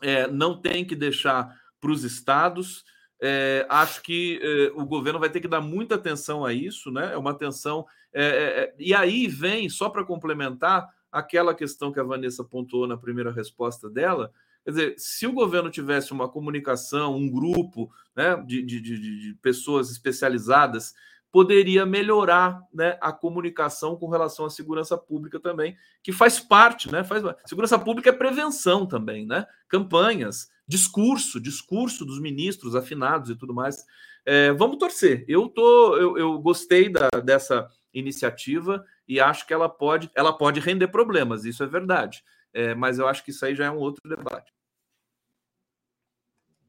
[0.01, 2.83] É, não tem que deixar para os estados.
[3.21, 7.13] É, acho que é, o governo vai ter que dar muita atenção a isso, né?
[7.13, 7.85] É uma atenção.
[8.13, 13.31] É, e aí vem, só para complementar, aquela questão que a Vanessa pontuou na primeira
[13.31, 14.31] resposta dela.
[14.63, 19.33] Quer dizer, se o governo tivesse uma comunicação, um grupo né, de, de, de, de
[19.41, 20.93] pessoas especializadas
[21.31, 27.03] poderia melhorar né, a comunicação com relação à segurança pública também, que faz parte, né?
[27.03, 29.45] Faz, segurança pública é prevenção também, né?
[29.67, 33.85] Campanhas, discurso, discurso dos ministros afinados e tudo mais.
[34.25, 35.23] É, vamos torcer.
[35.27, 40.59] Eu tô, eu, eu gostei da, dessa iniciativa e acho que ela pode, ela pode
[40.59, 42.23] render problemas, isso é verdade.
[42.53, 44.51] É, mas eu acho que isso aí já é um outro debate.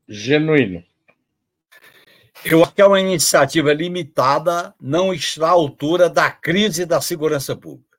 [0.09, 0.83] Genuíno.
[2.43, 7.55] Eu acho que é uma iniciativa limitada, não está à altura da crise da segurança
[7.55, 7.99] pública.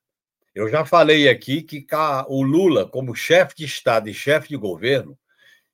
[0.54, 1.86] Eu já falei aqui que
[2.28, 5.18] o Lula, como chefe de Estado e chefe de governo,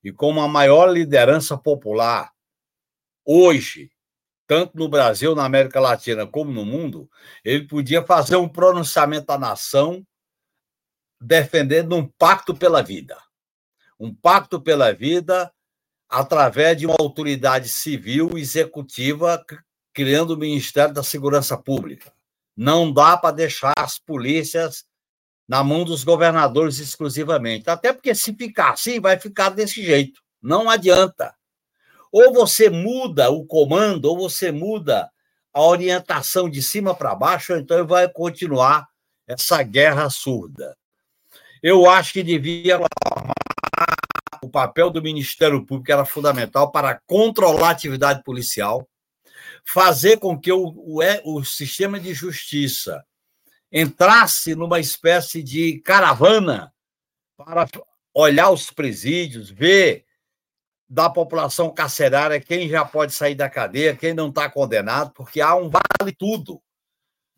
[0.03, 2.31] e como a maior liderança popular
[3.25, 3.89] hoje,
[4.45, 7.09] tanto no Brasil, na América Latina, como no mundo,
[7.43, 10.05] ele podia fazer um pronunciamento à nação
[11.19, 13.17] defendendo um pacto pela vida.
[13.99, 15.51] Um pacto pela vida
[16.09, 19.43] através de uma autoridade civil executiva
[19.93, 22.13] criando o Ministério da Segurança Pública.
[22.55, 24.85] Não dá para deixar as polícias
[25.47, 27.69] na mão dos governadores exclusivamente.
[27.69, 30.21] Até porque se ficar assim, vai ficar desse jeito.
[30.41, 31.33] Não adianta.
[32.11, 35.09] Ou você muda o comando, ou você muda
[35.53, 38.87] a orientação de cima para baixo, ou então vai continuar
[39.27, 40.77] essa guerra surda.
[41.61, 42.79] Eu acho que devia
[44.41, 48.87] o papel do Ministério Público era fundamental para controlar a atividade policial,
[49.65, 53.03] fazer com que o, o, o sistema de justiça
[53.71, 56.73] entrasse numa espécie de caravana
[57.35, 57.67] para
[58.13, 60.05] olhar os presídios, ver
[60.89, 65.53] da população carcerária quem já pode sair da cadeia, quem não está condenado, porque há
[65.55, 66.61] um vale tudo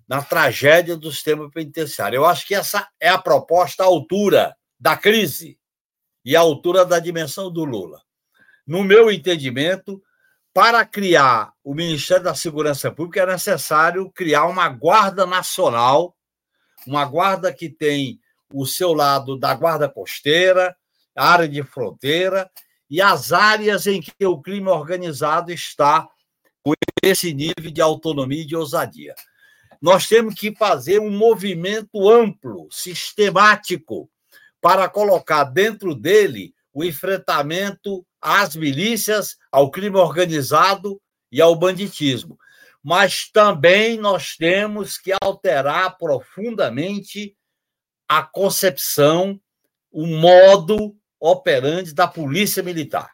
[0.08, 2.18] na tragédia do sistema penitenciário.
[2.18, 5.59] Eu acho que essa é a proposta à altura da crise
[6.30, 8.04] e à altura da dimensão do Lula.
[8.68, 10.00] No meu entendimento,
[10.54, 16.16] para criar o Ministério da Segurança Pública é necessário criar uma Guarda Nacional,
[16.86, 18.20] uma guarda que tem
[18.54, 20.78] o seu lado da Guarda Costeira,
[21.16, 22.48] área de fronteira
[22.88, 26.08] e as áreas em que o crime organizado está
[26.62, 29.16] com esse nível de autonomia e de ousadia.
[29.82, 34.08] Nós temos que fazer um movimento amplo, sistemático,
[34.62, 42.38] para colocar dentro dele o enfrentamento às milícias, ao crime organizado e ao banditismo.
[42.84, 47.36] Mas também nós temos que alterar profundamente
[48.08, 49.40] a concepção,
[49.92, 53.12] o modo operante da polícia militar.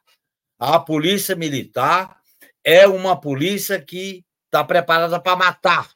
[0.59, 2.17] A polícia militar
[2.63, 5.89] é uma polícia que está preparada para matar,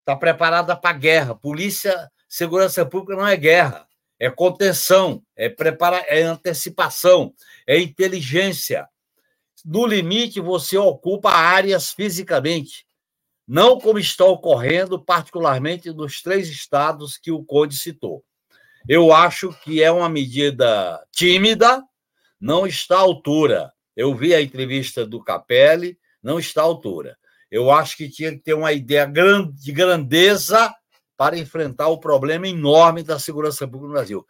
[0.00, 1.34] está preparada para guerra.
[1.34, 3.86] Polícia, segurança pública não é guerra
[4.22, 7.34] é contenção, é, prepara, é antecipação,
[7.66, 8.88] é inteligência.
[9.64, 12.86] No limite, você ocupa áreas fisicamente.
[13.48, 18.24] não como está ocorrendo, particularmente nos três estados que o Conde citou.
[18.88, 21.82] Eu acho que é uma medida tímida,
[22.40, 23.72] não está à altura.
[23.96, 27.18] Eu vi a entrevista do Capelli, não está à altura.
[27.50, 29.04] Eu acho que tinha que ter uma ideia
[29.52, 30.72] de grandeza
[31.22, 34.26] para enfrentar o problema enorme da segurança pública no Brasil.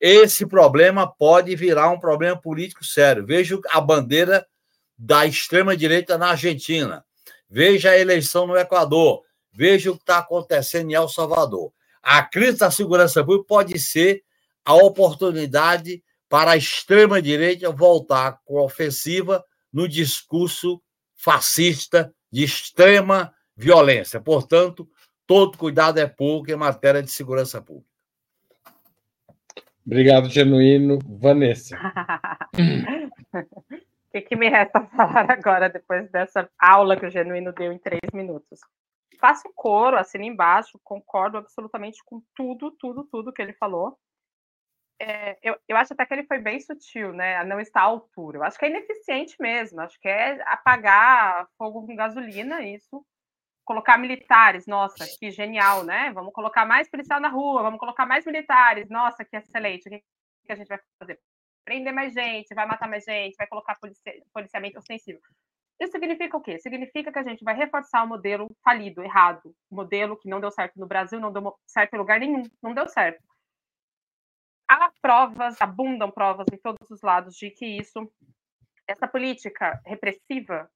[0.00, 3.24] Esse problema pode virar um problema político sério.
[3.24, 4.44] Veja a bandeira
[4.98, 7.04] da extrema-direita na Argentina.
[7.48, 9.22] Veja a eleição no Equador.
[9.52, 11.72] Veja o que está acontecendo em El Salvador.
[12.02, 14.24] A crise da segurança pública pode ser
[14.64, 20.82] a oportunidade para a extrema-direita voltar com ofensiva no discurso
[21.14, 24.20] fascista de extrema violência.
[24.20, 24.88] Portanto,
[25.32, 27.88] todo cuidado é pouco em matéria de segurança pública.
[29.86, 30.98] Obrigado, Genuíno.
[31.06, 31.74] Vanessa.
[33.34, 37.78] O que, que, me resta falar agora, depois dessa aula que o Genuíno deu em
[37.78, 38.60] três minutos?
[39.18, 43.96] Faço coro, assino embaixo, concordo absolutamente com tudo, tudo, tudo que ele falou.
[45.00, 47.38] É, eu, eu acho até que ele foi bem sutil, né?
[47.38, 48.36] A não estar à altura.
[48.36, 49.80] Eu acho que é ineficiente mesmo.
[49.80, 53.02] Acho que é apagar fogo com gasolina, isso.
[53.64, 56.10] Colocar militares, nossa, que genial, né?
[56.12, 59.88] Vamos colocar mais policial na rua, vamos colocar mais militares, nossa, que excelente.
[59.88, 59.90] O
[60.46, 61.20] que, a gente vai fazer?
[61.64, 63.78] prender mais gente, vai matar mais gente, vai colocar
[64.32, 65.20] policiamento ostensivo.
[65.80, 66.58] Isso significa o quê?
[66.58, 70.50] Significa que a gente vai reforçar o modelo falido, errado, o modelo que não deu
[70.50, 73.22] certo no Brasil, não deu certo em lugar nenhum, não deu certo.
[74.68, 78.10] Há provas, abundam provas em todos os lados de que isso,
[78.86, 80.70] essa política repressiva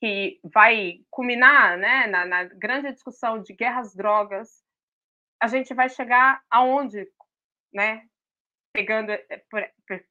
[0.00, 4.62] que vai culminar né, na, na grande discussão de guerras drogas,
[5.40, 7.06] a gente vai chegar aonde,
[7.72, 8.08] né?
[8.72, 9.44] pegando, eh,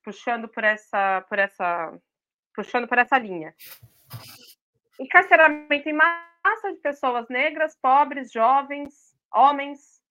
[0.03, 1.97] puxando por essa, por essa,
[2.53, 3.55] puxando por essa linha.
[4.99, 10.01] Encarceramento em massa de pessoas negras, pobres, jovens, homens.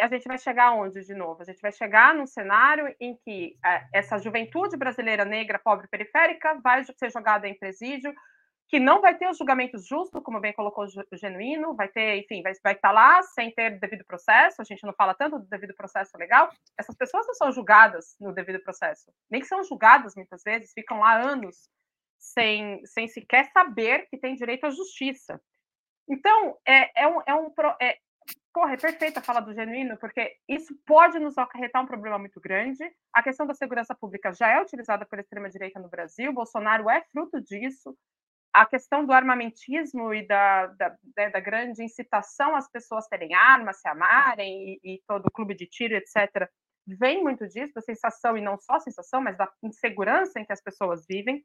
[0.00, 1.42] A gente vai chegar aonde de novo?
[1.42, 6.60] A gente vai chegar num cenário em que eh, essa juventude brasileira negra, pobre, periférica,
[6.62, 8.14] vai ser jogada em presídio,
[8.68, 12.42] que não vai ter os julgamentos justos, como bem colocou o Genuíno, vai ter, enfim,
[12.42, 15.74] vai, vai estar lá sem ter devido processo, a gente não fala tanto do devido
[15.74, 20.42] processo legal, essas pessoas não são julgadas no devido processo, nem que são julgadas muitas
[20.42, 21.68] vezes, ficam lá anos
[22.18, 25.40] sem, sem sequer saber que tem direito à justiça.
[26.08, 27.98] Então, é, é um, é um é,
[28.52, 32.40] porra, é perfeita a fala do Genuíno, porque isso pode nos acarretar um problema muito
[32.40, 32.84] grande.
[33.12, 37.40] A questão da segurança pública já é utilizada pela extrema-direita no Brasil, Bolsonaro é fruto
[37.40, 37.96] disso,
[38.54, 43.80] a questão do armamentismo e da, da, né, da, grande incitação às pessoas terem armas,
[43.80, 46.48] se amarem, e, e, todo o clube de tiro, etc.,
[46.86, 50.52] vem muito disso, da sensação, e não só a sensação, mas da insegurança em que
[50.52, 51.44] as pessoas vivem.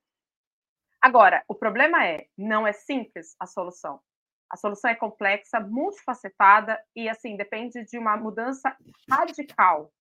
[1.02, 4.00] Agora, o problema é, não é simples a solução.
[4.48, 8.78] A solução é complexa, multifacetada, e, assim, depende de uma mudança
[9.10, 9.92] radical,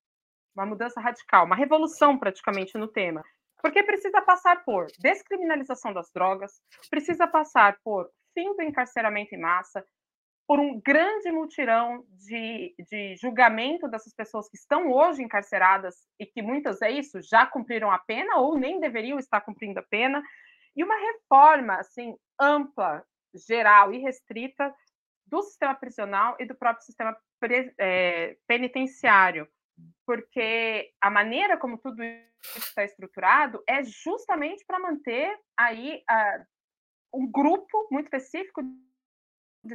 [0.55, 3.25] uma mudança radical, uma revolução praticamente no tema.
[3.61, 9.85] Porque precisa passar por descriminalização das drogas, precisa passar por fim do encarceramento em massa,
[10.47, 16.41] por um grande mutirão de, de julgamento dessas pessoas que estão hoje encarceradas e que
[16.41, 20.23] muitas é isso, já cumpriram a pena ou nem deveriam estar cumprindo a pena,
[20.75, 23.05] e uma reforma assim ampla,
[23.47, 24.75] geral e restrita
[25.27, 27.15] do sistema prisional e do próprio sistema
[27.79, 29.47] é, penitenciário,
[30.07, 36.03] porque a maneira como tudo isso está estruturado é justamente para manter aí
[37.13, 38.63] um grupo muito específico
[39.65, 39.75] de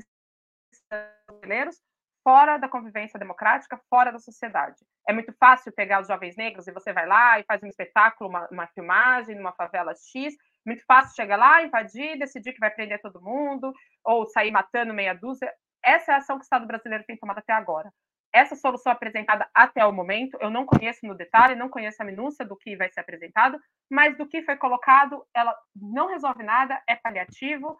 [1.27, 1.81] brasileiros
[2.23, 4.77] fora da convivência democrática, fora da sociedade.
[5.07, 8.29] É muito fácil pegar os jovens negros e você vai lá e faz um espetáculo,
[8.29, 10.33] uma, uma filmagem numa favela X.
[10.65, 13.73] Muito fácil chegar lá, invadir, decidir que vai prender todo mundo
[14.03, 15.53] ou sair matando meia dúzia.
[15.83, 17.91] Essa é a ação que o Estado brasileiro tem tomado até agora
[18.33, 22.43] essa solução apresentada até o momento, eu não conheço no detalhe, não conheço a minúcia
[22.43, 23.59] do que vai ser apresentado,
[23.89, 27.77] mas do que foi colocado, ela não resolve nada, é paliativo,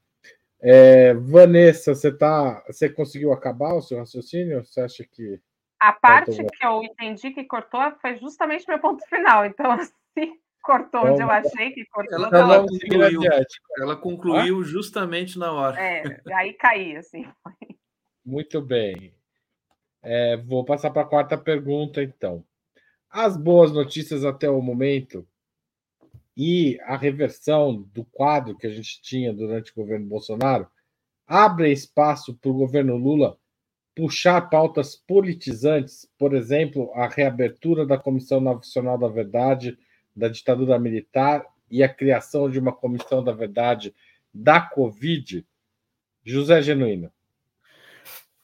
[0.62, 4.66] É, Vanessa, você tá, você conseguiu acabar o seu raciocínio?
[4.66, 5.42] Você acha que
[5.80, 9.46] a parte que eu entendi que cortou foi justamente meu ponto final.
[9.46, 9.94] Então, se
[10.62, 12.18] cortou onde eu achei que cortou.
[12.18, 13.22] Ela, ela concluiu,
[13.78, 15.80] ela concluiu justamente na hora.
[15.80, 17.26] É, aí caí, assim.
[18.26, 19.14] Muito bem.
[20.02, 22.44] É, vou passar para a quarta pergunta, então.
[23.10, 25.28] As boas notícias até o momento
[26.38, 30.68] e a reversão do quadro que a gente tinha durante o governo Bolsonaro
[31.28, 33.38] abre espaço para o governo Lula
[33.96, 39.78] puxar pautas politizantes, por exemplo, a reabertura da Comissão Nacional da Verdade
[40.20, 43.96] da ditadura militar e a criação de uma Comissão da Verdade
[44.34, 45.46] da Covid?
[46.24, 47.12] José Genuíno.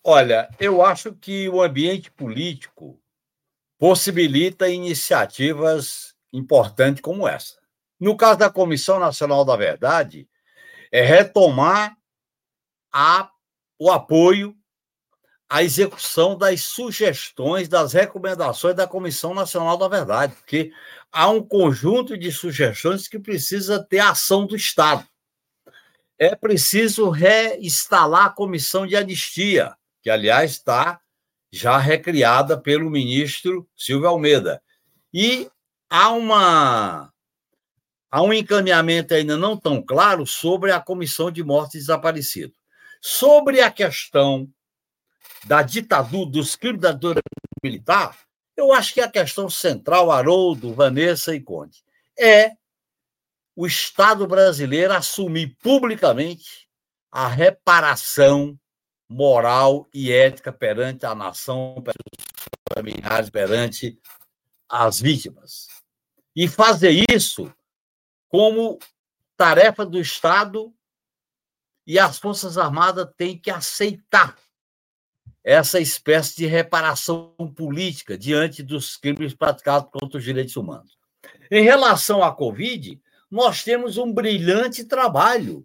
[0.04, 3.00] Olha, eu acho que o ambiente político
[3.78, 7.60] possibilita iniciativas importantes como essa.
[8.00, 10.30] No caso da Comissão Nacional da Verdade,
[10.92, 11.98] é retomar
[12.92, 13.30] a,
[13.80, 14.56] o apoio
[15.50, 20.72] a execução das sugestões, das recomendações da Comissão Nacional da Verdade, porque
[21.12, 25.06] há um conjunto de sugestões que precisa ter ação do Estado.
[26.18, 31.00] É preciso reinstalar a comissão de anistia, que, aliás, está
[31.52, 34.62] já recriada pelo ministro Silvio Almeida.
[35.14, 35.50] E
[35.90, 37.12] há uma
[38.10, 42.58] há um encaminhamento ainda não tão claro sobre a comissão de mortes desaparecidos.
[43.02, 44.50] Sobre a questão
[45.46, 47.22] da ditadura, dos crimes da ditadura
[47.64, 48.18] militar,
[48.58, 51.84] eu acho que a questão central, Haroldo, Vanessa e Conde,
[52.18, 52.54] é
[53.56, 56.68] o Estado brasileiro assumir publicamente
[57.12, 58.60] a reparação
[59.08, 64.00] moral e ética perante a nação, perante os familiares, perante
[64.68, 65.68] as vítimas.
[66.36, 67.54] E fazer isso
[68.28, 68.80] como
[69.38, 70.74] tarefa do Estado
[71.88, 74.36] e as Forças Armadas têm que aceitar
[75.46, 80.98] essa espécie de reparação política diante dos crimes praticados contra os direitos humanos.
[81.52, 85.64] Em relação à Covid, nós temos um brilhante trabalho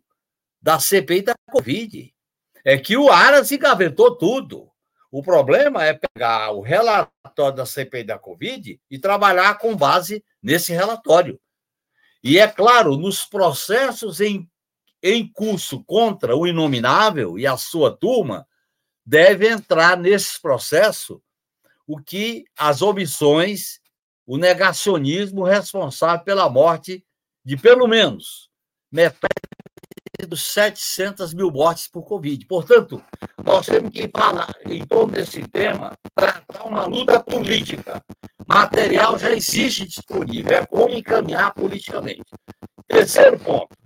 [0.60, 2.14] da CPI da Covid.
[2.62, 4.70] É que o Aras engavetou tudo.
[5.10, 10.74] O problema é pegar o relatório da CPI da Covid e trabalhar com base nesse
[10.74, 11.40] relatório.
[12.22, 14.46] E é claro, nos processos em,
[15.02, 18.46] em curso contra o Inominável e a sua turma,
[19.04, 21.22] deve entrar nesse processo
[21.86, 23.80] o que as omissões,
[24.26, 27.04] o negacionismo responsável pela morte
[27.44, 28.48] de pelo menos
[28.90, 29.30] metade
[30.26, 32.44] dos 700 mil mortes por Covid.
[32.46, 33.02] Portanto,
[33.42, 38.02] nós temos que falar em torno desse tema, tratar uma luta política.
[38.46, 42.22] Material já existe disponível, é como encaminhar politicamente.
[42.86, 43.76] Terceiro ponto,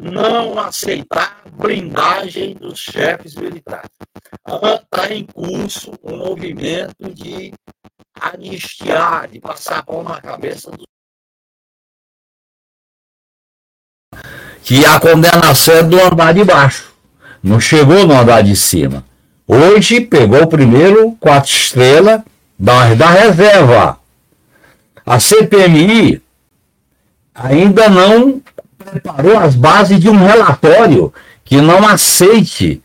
[0.00, 3.90] não aceitar blindagem dos chefes militares.
[4.46, 7.52] Está em curso um movimento de
[8.20, 10.86] anistiar, de passar a mão na cabeça dos.
[14.62, 16.92] Que a condenação é do andar de baixo,
[17.42, 19.04] não chegou no andar de cima.
[19.46, 22.22] Hoje pegou o primeiro quatro estrelas
[22.58, 24.00] da, da reserva.
[25.04, 26.20] A CPMI
[27.32, 28.42] ainda não
[28.76, 31.12] preparou as bases de um relatório
[31.46, 32.82] que não aceite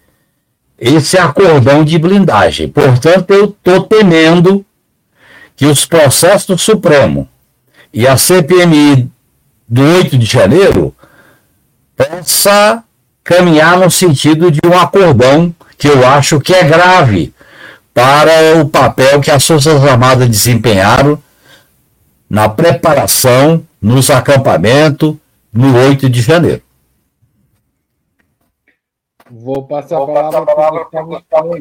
[0.79, 2.69] esse acordão de blindagem.
[2.69, 4.63] Portanto, eu estou temendo
[5.55, 7.27] que os processos do Supremo
[7.93, 9.11] e a CPMI
[9.67, 10.95] do 8 de janeiro
[11.97, 12.83] possa
[13.23, 17.33] caminhar no sentido de um acordão que eu acho que é grave
[17.93, 21.21] para o papel que as Forças Armadas desempenharam
[22.29, 25.15] na preparação, nos acampamentos,
[25.51, 26.61] no 8 de janeiro.
[29.41, 31.51] Vou passar Vou a palavra para o Gustavo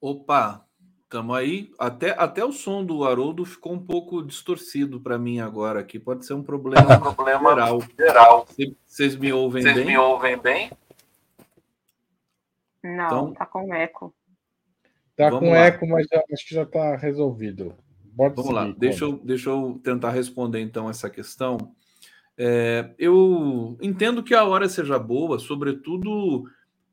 [0.00, 0.66] Opa,
[1.04, 1.70] Estamos aí.
[1.78, 5.98] Até, até o som do Haroldo ficou um pouco distorcido para mim agora aqui.
[5.98, 7.82] Pode ser um problema, um problema geral.
[7.98, 8.46] geral.
[8.84, 9.86] Vocês me ouvem Cês bem?
[9.86, 10.70] me ouvem bem?
[12.82, 14.14] Não, então, tá com eco.
[15.14, 15.58] Tá com lá.
[15.58, 17.74] eco, mas já, acho que já está resolvido.
[18.16, 21.74] Pode Vamos seguir, lá, deixa eu, deixa eu tentar responder então essa questão.
[22.44, 26.42] É, eu entendo que a hora seja boa, sobretudo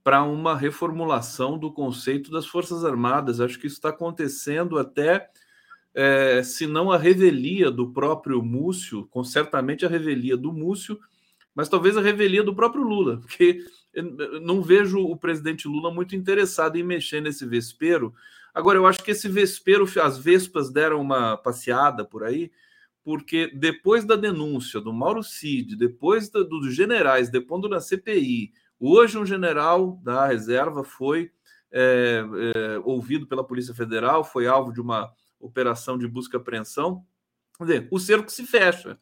[0.03, 3.41] para uma reformulação do conceito das Forças Armadas.
[3.41, 5.27] Acho que isso está acontecendo até,
[5.95, 10.99] é, se não a revelia do próprio Múcio, com certamente a revelia do Múcio,
[11.55, 13.65] mas talvez a revelia do próprio Lula, porque
[14.43, 18.13] não vejo o presidente Lula muito interessado em mexer nesse vespeiro.
[18.53, 22.51] Agora, eu acho que esse vespeiro, as vespas deram uma passeada por aí,
[23.03, 29.17] porque depois da denúncia do Mauro Cid, depois da, dos generais depondo na CPI, hoje
[29.17, 31.31] um general da reserva foi
[31.71, 32.23] é,
[32.55, 37.05] é, ouvido pela Polícia Federal, foi alvo de uma operação de busca e apreensão.
[37.59, 38.97] Dizer, o cerco se fecha.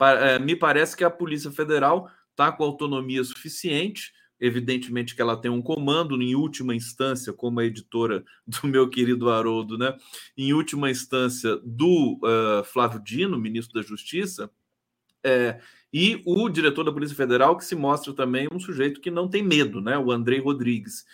[0.00, 4.12] É, me parece que a Polícia Federal está com autonomia suficiente.
[4.40, 9.30] Evidentemente que ela tem um comando, em última instância, como a editora do meu querido
[9.30, 9.96] Haroldo, né?
[10.36, 14.50] Em última instância, do uh, Flávio Dino, ministro da Justiça,
[15.24, 15.60] é,
[15.92, 19.42] e o diretor da Polícia Federal, que se mostra também um sujeito que não tem
[19.42, 19.98] medo, né?
[19.98, 21.04] O Andrei Rodrigues.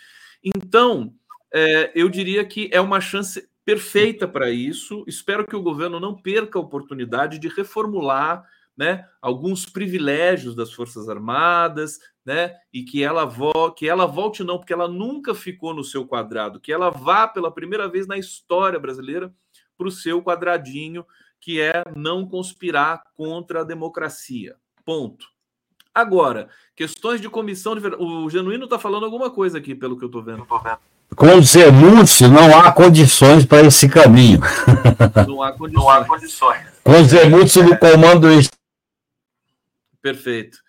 [0.43, 1.13] Então,
[1.53, 5.03] é, eu diria que é uma chance perfeita para isso.
[5.07, 8.45] Espero que o governo não perca a oportunidade de reformular
[8.77, 14.57] né, alguns privilégios das Forças Armadas, né, e que ela, vo que ela volte não,
[14.57, 18.79] porque ela nunca ficou no seu quadrado, que ela vá pela primeira vez na história
[18.79, 19.33] brasileira
[19.77, 21.05] para o seu quadradinho,
[21.39, 24.55] que é não conspirar contra a democracia.
[24.83, 25.27] Ponto.
[25.93, 30.07] Agora, questões de comissão de O Genuíno está falando alguma coisa aqui, pelo que eu
[30.07, 30.45] estou vendo.
[31.15, 34.41] Com o Zemúcio, não há condições para esse caminho.
[35.27, 35.83] Não há condições.
[35.83, 36.67] Não há condições.
[36.83, 38.27] Com o Zemúcio no comando
[40.05, 40.59] Perfeito.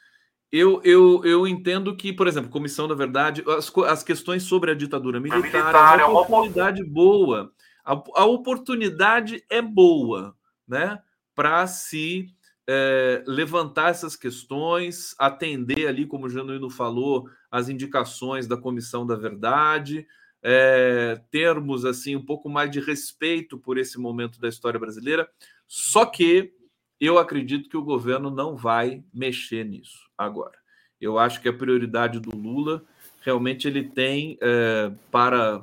[0.51, 4.75] Eu, eu, eu entendo que, por exemplo, Comissão da Verdade, as, as questões sobre a
[4.75, 7.53] ditadura militar, militar é uma oportunidade boa.
[7.85, 10.35] A, a oportunidade é boa,
[10.67, 10.99] né?
[11.35, 12.29] Para se
[12.67, 19.17] é, levantar essas questões, atender ali, como o Januíno falou, as indicações da Comissão da
[19.17, 20.07] Verdade,
[20.43, 25.29] é, termos assim um pouco mais de respeito por esse momento da história brasileira.
[25.69, 26.55] Só que
[27.01, 30.57] eu acredito que o governo não vai mexer nisso agora.
[31.01, 32.83] Eu acho que a prioridade do Lula
[33.21, 35.63] realmente ele tem é, para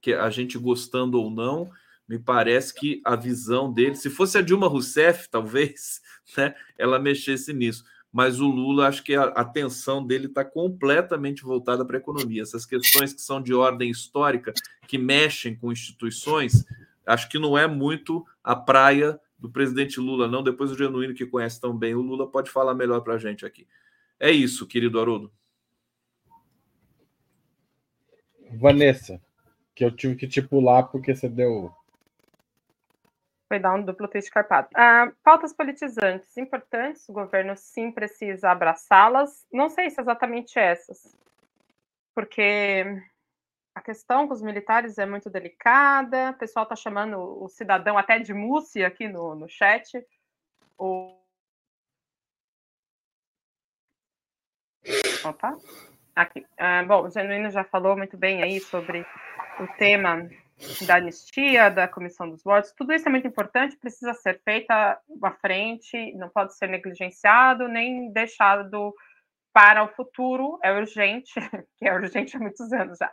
[0.00, 1.70] que a gente gostando ou não,
[2.08, 6.02] me parece que a visão dele, se fosse a Dilma Rousseff, talvez,
[6.36, 7.84] né, ela mexesse nisso.
[8.12, 12.42] Mas o Lula, acho que a atenção dele está completamente voltada para a economia.
[12.42, 14.52] Essas questões que são de ordem histórica,
[14.86, 16.64] que mexem com instituições,
[17.04, 20.42] acho que não é muito a praia do presidente Lula, não.
[20.42, 23.44] Depois o Genuíno, que conhece tão bem o Lula, pode falar melhor para a gente
[23.44, 23.68] aqui.
[24.18, 25.30] É isso, querido Haroldo.
[28.52, 29.20] Vanessa,
[29.74, 31.70] que eu tive que te pular porque você deu.
[33.46, 34.68] Foi dar um duplo texto carpado.
[34.74, 39.46] Ah, pautas politizantes importantes, o governo sim precisa abraçá-las.
[39.52, 41.14] Não sei se exatamente essas,
[42.14, 43.02] porque
[43.74, 46.30] a questão com os militares é muito delicada.
[46.30, 49.92] O pessoal está chamando o cidadão até de Múcia aqui no, no chat.
[50.78, 51.18] O...
[55.24, 55.56] Opa,
[56.14, 56.46] aqui.
[56.56, 59.04] Ah, bom, o Genuíno já falou muito bem aí sobre
[59.58, 60.28] o tema
[60.86, 62.72] da anistia, da comissão dos votos.
[62.72, 68.12] Tudo isso é muito importante, precisa ser feita à frente, não pode ser negligenciado nem
[68.12, 68.94] deixado
[69.52, 70.58] para o futuro.
[70.62, 71.32] É urgente,
[71.76, 73.10] que é urgente há muitos anos já.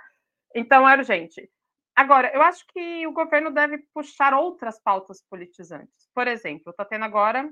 [0.55, 1.49] Então, é urgente.
[1.95, 6.09] Agora, eu acho que o governo deve puxar outras pautas politizantes.
[6.13, 7.51] Por exemplo, está tendo agora,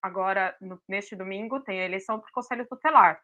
[0.00, 3.20] agora no, neste domingo, tem a eleição para o Conselho Tutelar.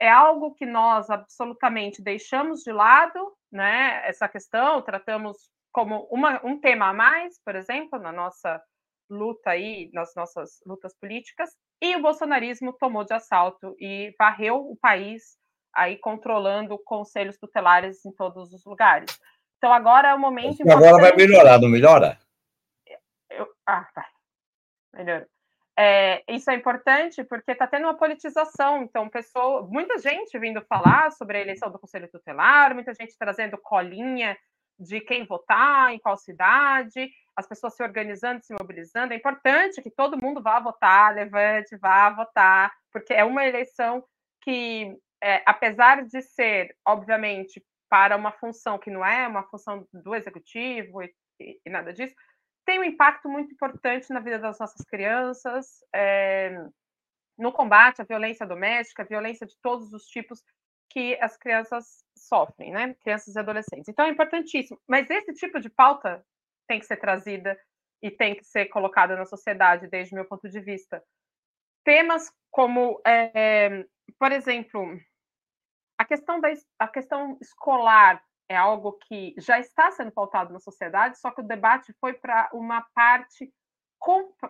[0.00, 4.06] É algo que nós absolutamente deixamos de lado, né?
[4.08, 8.60] Essa questão, tratamos como uma, um tema a mais, por exemplo, na nossa
[9.08, 11.50] luta aí, nas nossas lutas políticas,
[11.82, 15.38] e o bolsonarismo tomou de assalto e varreu o país
[15.74, 19.20] aí controlando conselhos tutelares em todos os lugares.
[19.58, 20.62] Então agora é o momento.
[20.62, 22.18] Agora vai melhorar, não melhora?
[23.30, 24.06] Eu, ah, tá.
[24.94, 25.26] Melhor.
[25.78, 28.82] É, isso é importante porque está tendo uma politização.
[28.82, 33.56] Então, pessoa, muita gente vindo falar sobre a eleição do Conselho Tutelar, muita gente trazendo
[33.56, 34.36] colinha
[34.78, 39.12] de quem votar, em qual cidade, as pessoas se organizando, se mobilizando.
[39.12, 44.02] É importante que todo mundo vá votar, levante, vá votar, porque é uma eleição
[44.42, 50.14] que é, apesar de ser, obviamente, para uma função que não é uma função do
[50.14, 52.14] executivo, e, e nada disso,
[52.64, 56.56] tem um impacto muito importante na vida das nossas crianças, é,
[57.36, 60.42] no combate à violência doméstica, violência de todos os tipos
[60.90, 62.94] que as crianças sofrem, né?
[63.00, 63.88] Crianças e adolescentes.
[63.88, 64.78] Então é importantíssimo.
[64.86, 66.24] Mas esse tipo de pauta
[66.68, 67.58] tem que ser trazida
[68.02, 71.02] e tem que ser colocada na sociedade, desde o meu ponto de vista.
[71.84, 73.84] Temas como, é,
[74.18, 74.98] por exemplo,
[76.00, 76.48] a questão, da,
[76.78, 81.46] a questão escolar é algo que já está sendo pautado na sociedade, só que o
[81.46, 83.52] debate foi para uma parte,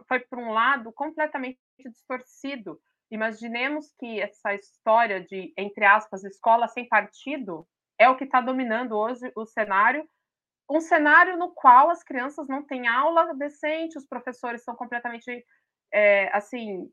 [0.07, 2.80] foi para um lado completamente distorcido.
[3.11, 7.66] Imaginemos que essa história de, entre aspas, escola sem partido
[7.98, 10.09] é o que está dominando hoje o cenário,
[10.70, 15.44] um cenário no qual as crianças não têm aula decente, os professores são completamente,
[15.92, 16.88] é, assim,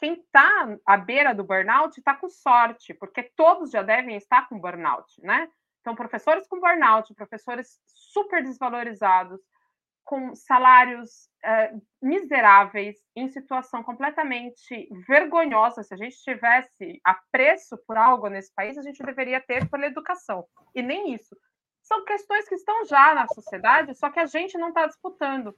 [0.00, 4.58] quem está à beira do burnout está com sorte, porque todos já devem estar com
[4.58, 5.46] burnout, né?
[5.82, 9.38] Então, professores com burnout, professores super desvalorizados,
[10.02, 15.82] com salários uh, miseráveis, em situação completamente vergonhosa.
[15.82, 20.46] Se a gente tivesse apreço por algo nesse país, a gente deveria ter pela educação.
[20.74, 21.36] E nem isso.
[21.82, 25.54] São questões que estão já na sociedade, só que a gente não está disputando.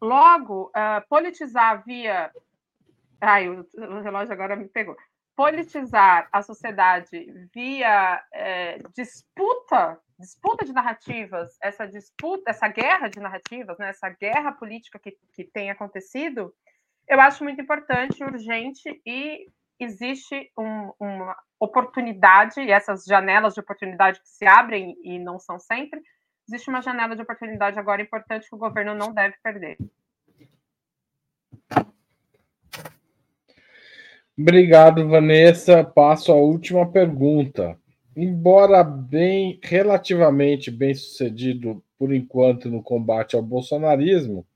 [0.00, 2.32] Logo, uh, politizar via
[3.20, 4.96] Ai, o, o relógio agora me pegou.
[5.36, 13.78] Politizar a sociedade via é, disputa, disputa de narrativas, essa disputa, essa guerra de narrativas,
[13.78, 16.54] né, essa guerra política que, que tem acontecido,
[17.08, 19.46] eu acho muito importante, urgente e
[19.78, 25.58] existe um, uma oportunidade, e essas janelas de oportunidade que se abrem e não são
[25.58, 26.02] sempre,
[26.46, 29.78] existe uma janela de oportunidade agora importante que o governo não deve perder.
[34.40, 35.84] Obrigado, Vanessa.
[35.84, 37.78] Passo a última pergunta.
[38.16, 44.46] Embora bem relativamente bem sucedido por enquanto no combate ao bolsonarismo,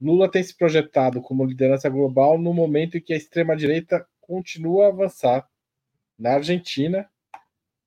[0.00, 4.88] Lula tem se projetado como liderança global no momento em que a extrema-direita continua a
[4.88, 5.48] avançar
[6.18, 7.08] na Argentina,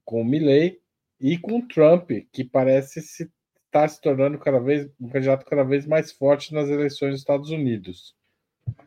[0.06, 0.80] com Milley
[1.20, 3.30] e com Trump, que parece se
[3.66, 7.50] estar se tornando cada vez um candidato cada vez mais forte nas eleições dos Estados
[7.50, 8.16] Unidos.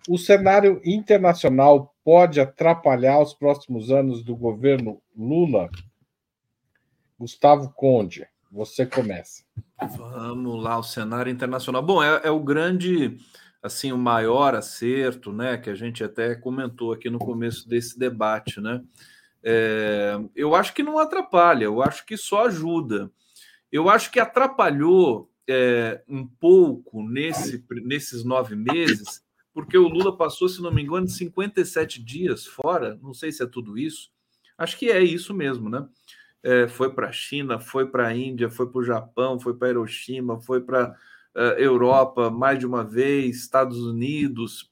[0.09, 5.71] O cenário internacional pode atrapalhar os próximos anos do governo Lula?
[7.19, 9.45] Gustavo Conde, você começa.
[9.97, 11.83] Vamos lá, o cenário internacional.
[11.83, 13.17] Bom, é, é o grande,
[13.63, 18.61] assim, o maior acerto, né, que a gente até comentou aqui no começo desse debate,
[18.61, 18.83] né?
[19.43, 23.11] É, eu acho que não atrapalha, eu acho que só ajuda.
[23.73, 29.25] Eu acho que atrapalhou é, um pouco nesse, nesses nove meses
[29.55, 33.47] porque o Lula passou, se não me engano, 57 dias fora, não sei se é
[33.47, 34.11] tudo isso,
[34.59, 35.87] acho que é isso mesmo, né?
[36.43, 39.71] É, foi para a China, foi para a Índia, foi para o Japão, foi para
[39.71, 40.95] Hiroshima, foi para
[41.35, 44.71] uh, Europa mais de uma vez, Estados Unidos,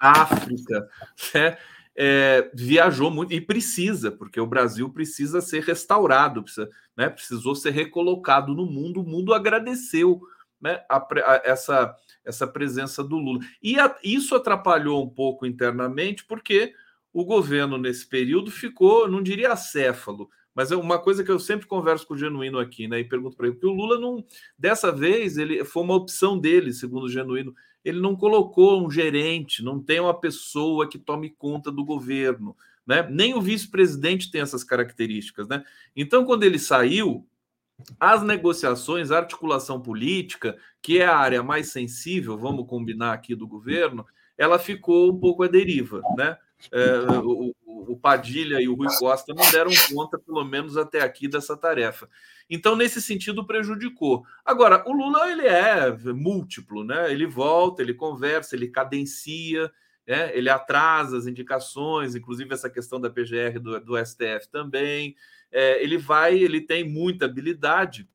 [0.00, 0.88] África,
[1.34, 1.58] né?
[1.98, 7.08] É, viajou muito e precisa, porque o Brasil precisa ser restaurado, precisa, né?
[7.08, 9.00] precisou ser recolocado no mundo.
[9.00, 10.20] O mundo agradeceu
[10.60, 10.84] né?
[10.90, 11.96] a, a, essa
[12.26, 13.40] essa presença do Lula.
[13.62, 16.74] E a, isso atrapalhou um pouco internamente, porque
[17.12, 21.66] o governo, nesse período, ficou, não diria acéfalo, mas é uma coisa que eu sempre
[21.66, 23.00] converso com o Genuíno aqui, né?
[23.00, 24.24] E pergunto para ele, porque o Lula não.
[24.58, 27.54] Dessa vez, ele foi uma opção dele, segundo o Genuíno.
[27.84, 32.56] Ele não colocou um gerente, não tem uma pessoa que tome conta do governo.
[32.86, 33.06] Né?
[33.10, 35.46] Nem o vice-presidente tem essas características.
[35.46, 35.62] Né?
[35.94, 37.26] Então, quando ele saiu,
[38.00, 43.46] as negociações, a articulação política, que é a área mais sensível, vamos combinar aqui do
[43.46, 44.06] governo,
[44.36, 46.36] ela ficou um pouco à deriva, né?
[46.72, 51.28] É, o, o, Padilha e o Rui Costa não deram conta, pelo menos até aqui,
[51.28, 52.08] dessa tarefa.
[52.48, 54.24] Então, nesse sentido, prejudicou.
[54.44, 57.12] Agora, o Lula ele é múltiplo, né?
[57.12, 59.70] Ele volta, ele conversa, ele cadencia,
[60.06, 60.36] né?
[60.36, 65.14] ele atrasa as indicações, inclusive essa questão da PGR do, do STF também
[65.56, 68.06] é, ele vai, ele tem muita habilidade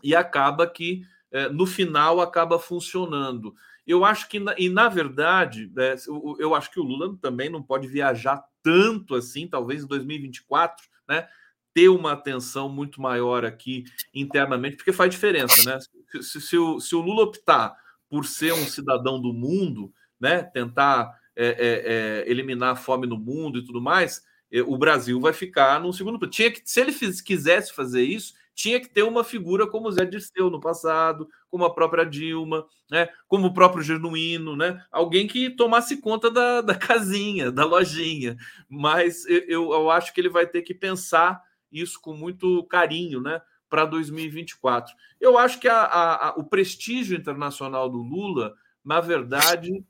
[0.00, 1.02] e acaba que
[1.32, 3.52] é, no final acaba funcionando.
[3.84, 5.96] Eu acho que, e na verdade, é,
[6.38, 11.28] eu acho que o Lula também não pode viajar tanto assim, talvez em 2024, né?
[11.74, 15.80] Ter uma atenção muito maior aqui internamente, porque faz diferença, né?
[16.22, 17.76] Se, se, o, se o Lula optar
[18.08, 20.44] por ser um cidadão do mundo, né?
[20.44, 24.22] Tentar é, é, é eliminar a fome no mundo e tudo mais,
[24.66, 26.32] o Brasil vai ficar num segundo plano.
[26.32, 29.92] Tinha que, se ele fiz, quisesse fazer isso, tinha que ter uma figura como o
[29.92, 35.28] Zé Dirceu no passado, como a própria Dilma, né, como o próprio Genuíno, né, alguém
[35.28, 38.36] que tomasse conta da, da casinha, da lojinha.
[38.68, 41.40] Mas eu, eu acho que ele vai ter que pensar
[41.70, 43.40] isso com muito carinho, né,
[43.70, 44.92] para 2024.
[45.20, 49.84] Eu acho que a, a, a, o prestígio internacional do Lula, na verdade,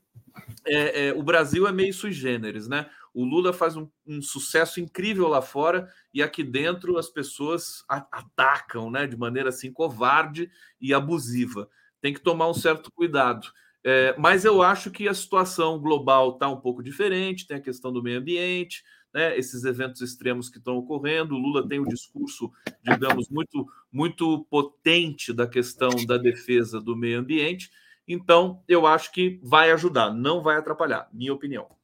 [0.65, 2.87] é, é, o Brasil é meio sui generis, né?
[3.13, 8.89] O Lula faz um, um, sucesso incrível lá fora e aqui dentro as pessoas atacam,
[8.89, 10.49] né, de maneira assim covarde
[10.79, 11.69] e abusiva.
[12.01, 13.47] Tem que tomar um certo cuidado.
[13.83, 17.47] É, mas eu acho que a situação global está um pouco diferente.
[17.47, 18.83] Tem a questão do meio ambiente,
[19.13, 21.35] né, esses eventos extremos que estão ocorrendo.
[21.35, 22.51] O Lula tem um discurso,
[22.83, 27.69] digamos, muito, muito potente da questão da defesa do meio ambiente.
[28.07, 31.78] Então, eu acho que vai ajudar, não vai atrapalhar, minha opinião.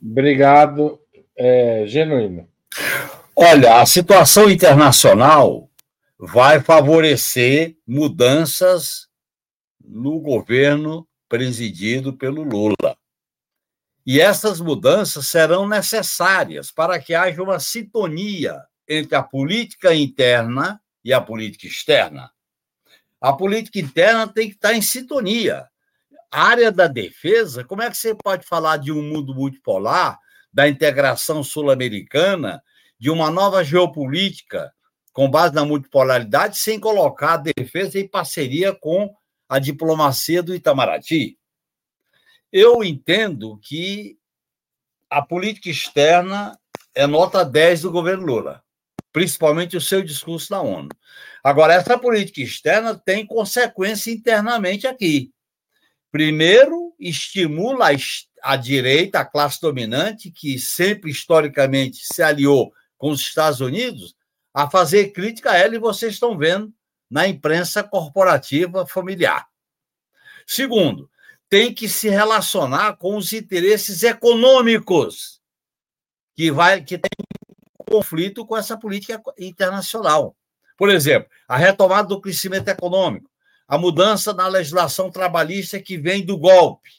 [0.00, 1.00] Obrigado,
[1.36, 2.48] é, Genuíno.
[3.34, 5.70] Olha, a situação internacional
[6.18, 9.08] vai favorecer mudanças
[9.80, 12.96] no governo presidido pelo Lula.
[14.04, 21.12] E essas mudanças serão necessárias para que haja uma sintonia entre a política interna e
[21.12, 22.30] a política externa.
[23.20, 25.68] A política interna tem que estar em sintonia.
[26.30, 30.18] Área da defesa, como é que você pode falar de um mundo multipolar,
[30.52, 32.62] da integração sul-americana,
[32.98, 34.72] de uma nova geopolítica
[35.12, 39.14] com base na multipolaridade, sem colocar a defesa em parceria com
[39.48, 41.38] a diplomacia do Itamaraty?
[42.52, 44.18] Eu entendo que
[45.10, 46.58] a política externa
[46.94, 48.62] é nota 10 do governo Lula,
[49.12, 50.88] principalmente o seu discurso na ONU.
[51.42, 55.32] Agora, essa política externa tem consequência internamente aqui.
[56.10, 57.88] Primeiro, estimula
[58.42, 64.16] a, direita, a classe dominante, que sempre historicamente se aliou com os Estados Unidos,
[64.52, 66.72] a fazer crítica a ela, e vocês estão vendo
[67.10, 69.46] na imprensa corporativa familiar.
[70.46, 71.10] Segundo,
[71.48, 75.40] tem que se relacionar com os interesses econômicos
[76.34, 77.10] que vai que tem
[77.88, 80.36] conflito com essa política internacional.
[80.76, 83.30] Por exemplo, a retomada do crescimento econômico,
[83.68, 86.90] a mudança na legislação trabalhista que vem do golpe.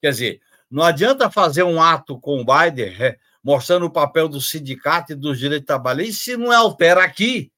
[0.00, 4.40] Quer dizer, não adianta fazer um ato com o Biden é, mostrando o papel do
[4.40, 7.52] sindicato e dos direitos trabalhistas se não altera aqui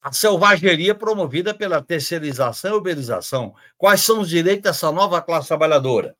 [0.00, 3.52] a selvageria promovida pela terceirização e uberização.
[3.76, 6.16] Quais são os direitos dessa nova classe trabalhadora?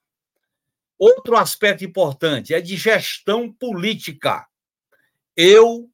[0.99, 4.45] Outro aspecto importante é de gestão política.
[5.37, 5.89] Eu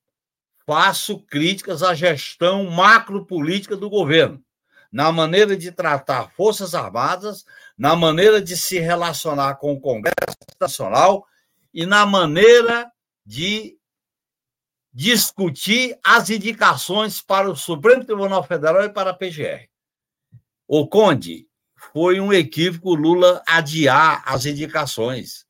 [0.67, 4.43] faço críticas à gestão macropolítica do governo,
[4.91, 7.45] na maneira de tratar Forças Armadas,
[7.77, 11.27] na maneira de se relacionar com o Congresso Nacional
[11.73, 12.91] e na maneira
[13.25, 13.77] de
[14.93, 19.69] discutir as indicações para o Supremo Tribunal Federal e para a PGR.
[20.69, 21.47] O Conde,
[21.93, 25.45] foi um equívoco Lula adiar as indicações.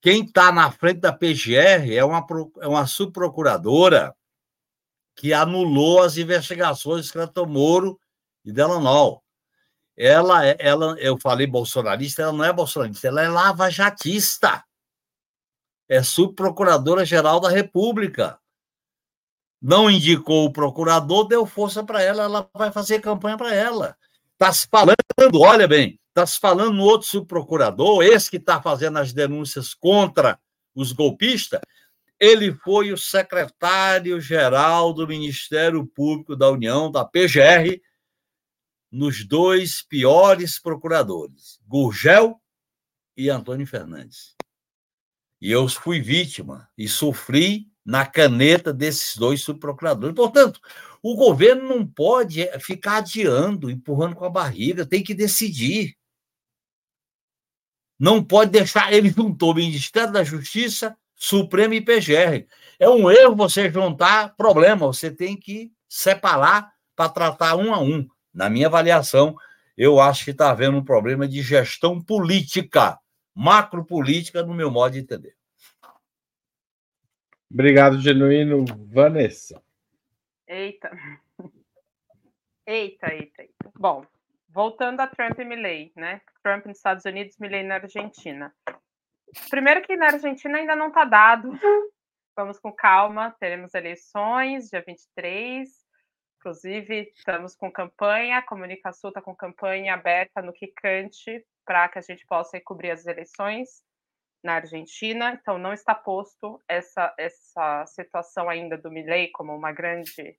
[0.00, 2.26] Quem está na frente da PGR é uma,
[2.60, 4.14] é uma subprocuradora
[5.14, 8.00] que anulou as investigações Cleiton Moro
[8.44, 9.22] e Delanol.
[9.96, 14.64] Ela, é, ela, eu falei bolsonarista, ela não é bolsonarista, ela é lavajatista.
[15.88, 18.40] É subprocuradora-geral da República
[19.62, 23.96] não indicou o procurador, deu força para ela, ela vai fazer campanha para ela.
[24.32, 28.98] Está se falando, olha bem, está se falando no outro subprocurador, esse que está fazendo
[28.98, 30.36] as denúncias contra
[30.74, 31.60] os golpistas,
[32.22, 37.82] ele foi o secretário-geral do Ministério Público da União, da PGR,
[38.92, 42.40] nos dois piores procuradores, Gurgel
[43.16, 44.36] e Antônio Fernandes.
[45.40, 50.14] E eu fui vítima e sofri na caneta desses dois subprocuradores.
[50.14, 50.60] Portanto,
[51.02, 55.96] o governo não pode ficar adiando, empurrando com a barriga, tem que decidir.
[57.98, 58.92] Não pode deixar.
[58.92, 62.48] Ele juntou o Ministério da Justiça, Supremo e PGR.
[62.80, 68.08] É um erro você juntar problema, você tem que separar para tratar um a um.
[68.34, 69.36] Na minha avaliação,
[69.76, 72.98] eu acho que está havendo um problema de gestão política,
[73.32, 75.36] macropolítica, no meu modo de entender.
[77.48, 78.64] Obrigado, Genuíno.
[78.92, 79.62] Vanessa.
[80.48, 80.90] Eita.
[82.66, 83.70] Eita, eita, eita.
[83.78, 84.04] Bom,
[84.48, 86.20] voltando a Trump e Milley, né?
[86.42, 88.52] Trump nos Estados Unidos, Milley na Argentina.
[89.48, 91.50] Primeiro que na Argentina ainda não está dado.
[92.36, 95.68] Vamos com calma, teremos eleições dia 23.
[96.38, 102.02] Inclusive, estamos com campanha, a Comunicação está com campanha aberta no Quicante para que a
[102.02, 103.82] gente possa cobrir as eleições
[104.42, 110.36] na Argentina, então não está posto essa, essa situação ainda do Milley como uma grande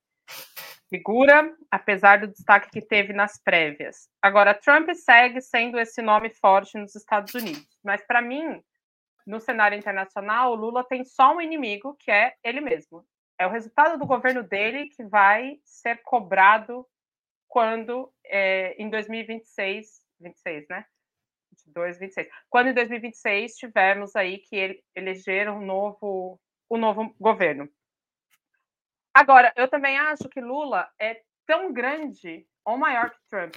[0.90, 4.08] figura, apesar do destaque que teve nas prévias.
[4.20, 8.62] Agora, Trump segue sendo esse nome forte nos Estados Unidos, mas para mim,
[9.26, 13.06] no cenário internacional, o Lula tem só um inimigo, que é ele mesmo.
[13.38, 16.86] É o resultado do governo dele que vai ser cobrado
[17.48, 20.84] quando é, em 2026, 26, né?
[21.52, 22.28] 22, 26.
[22.50, 27.68] Quando em 2026 tivermos aí que ele, eleger um novo, um novo governo.
[29.12, 33.54] Agora, eu também acho que Lula é tão grande ou maior que Trump.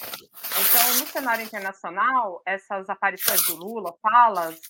[0.00, 4.60] Então, no cenário internacional, essas aparições do Lula, falas,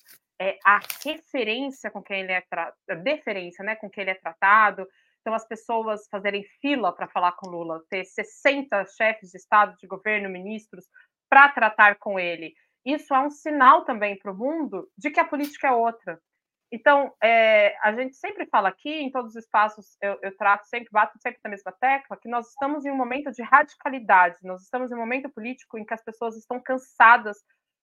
[0.41, 4.89] é, a referência com quem ele é tratado, deferência, né, com quem ele é tratado.
[5.21, 9.87] Então, as pessoas fazerem fila para falar com Lula, ter 60 chefes de Estado, de
[9.87, 10.87] governo, ministros,
[11.29, 12.55] para tratar com ele.
[12.87, 16.19] Isso é um sinal também para o mundo de que a política é outra.
[16.73, 20.89] Então, é, a gente sempre fala aqui, em todos os espaços, eu, eu, trato sempre,
[20.91, 24.91] bato sempre na mesma tecla, que nós estamos em um momento de radicalidade, nós estamos
[24.91, 27.39] em um momento político em que as pessoas estão cansadas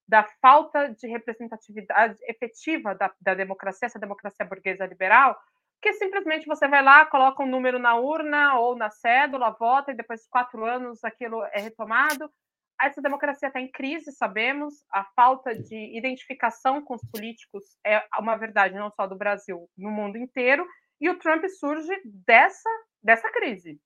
[0.07, 5.37] da falta de representatividade efetiva da, da democracia, essa democracia burguesa liberal,
[5.81, 9.95] que simplesmente você vai lá, coloca um número na urna ou na cédula, vota, e
[9.95, 12.31] depois de quatro anos aquilo é retomado.
[12.79, 14.85] Essa democracia está em crise, sabemos.
[14.91, 19.89] A falta de identificação com os políticos é uma verdade não só do Brasil, no
[19.89, 20.65] mundo inteiro.
[21.01, 22.69] E o Trump surge dessa,
[23.01, 23.79] dessa crise.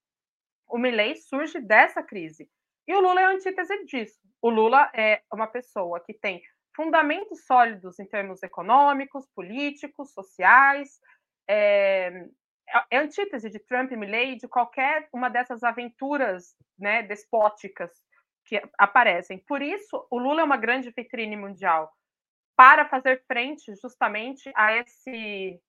[0.67, 2.49] O Milley surge dessa crise.
[2.91, 4.19] E o Lula é a antítese disso.
[4.41, 6.43] O Lula é uma pessoa que tem
[6.75, 10.99] fundamentos sólidos em termos econômicos, políticos, sociais.
[11.47, 12.27] É,
[12.89, 17.89] é antítese de Trump e Milley de qualquer uma dessas aventuras né, despóticas
[18.45, 19.37] que aparecem.
[19.37, 21.89] Por isso, o Lula é uma grande vitrine mundial
[22.57, 25.61] para fazer frente justamente a esse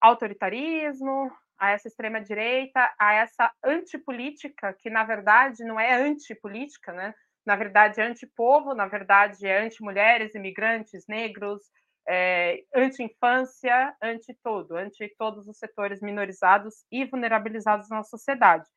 [0.00, 7.14] autoritarismo, a essa extrema-direita, a essa antipolítica, que na verdade não é antipolítica, né?
[7.46, 11.62] na verdade é antipovo, na verdade é anti-mulheres, imigrantes, negros,
[12.08, 18.68] é, anti-infância, anti-todo, anti todos os setores minorizados e vulnerabilizados na sociedade.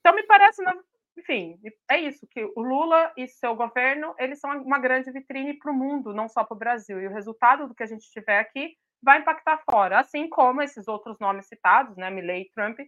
[0.00, 0.62] Então, me parece,
[1.18, 1.58] enfim,
[1.90, 5.74] é isso, que o Lula e seu governo, eles são uma grande vitrine para o
[5.74, 8.74] mundo, não só para o Brasil, e o resultado do que a gente tiver aqui
[9.02, 12.78] vai impactar fora, assim como esses outros nomes citados, né, Milley e Trump,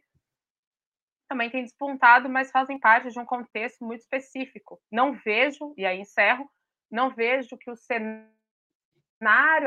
[1.29, 4.79] também têm despontado, mas fazem parte de um contexto muito específico.
[4.91, 6.49] Não vejo, e aí encerro,
[6.91, 8.31] não vejo que o cenário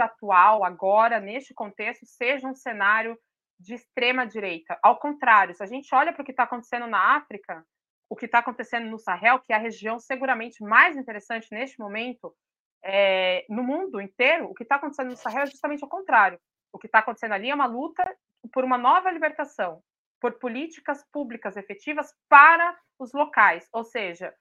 [0.04, 3.18] atual, agora, neste contexto, seja um cenário
[3.60, 4.78] de extrema direita.
[4.84, 7.66] Ao contrário, se a gente olha para o que está acontecendo na África,
[8.08, 12.36] o que está acontecendo no Sahel, que é a região seguramente mais interessante neste momento,
[12.88, 16.40] é, no mundo inteiro, o que está acontecendo no Sahel é justamente o contrário.
[16.72, 18.04] O que está acontecendo ali é uma luta
[18.54, 19.82] por uma nova libertação,
[20.22, 24.32] por políticas públicas efetivas para os locais, ou seja,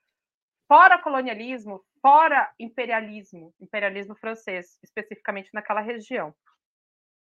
[0.69, 6.35] fora colonialismo, fora imperialismo, imperialismo francês, especificamente naquela região.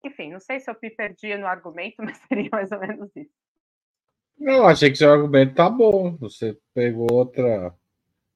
[0.03, 3.31] Enfim, não sei se eu me perdi no argumento, mas seria mais ou menos isso.
[4.37, 6.17] Não, achei que seu argumento tá bom.
[6.17, 7.73] Você pegou outra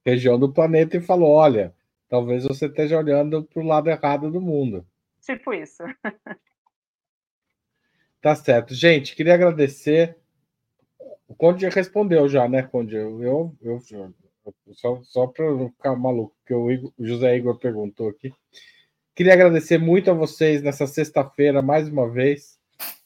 [0.06, 1.76] região do planeta e falou: olha,
[2.08, 4.86] talvez você esteja olhando para o lado errado do mundo.
[5.22, 5.84] Tipo isso.
[8.20, 8.74] Tá certo.
[8.74, 10.18] Gente, queria agradecer.
[11.28, 12.96] O Conde respondeu já, né, Conde?
[12.96, 13.80] Eu, eu, eu
[14.74, 18.34] só, só para não ficar maluco, porque o, Igor, o José Igor perguntou aqui.
[19.16, 22.60] Queria agradecer muito a vocês nessa sexta-feira, mais uma vez.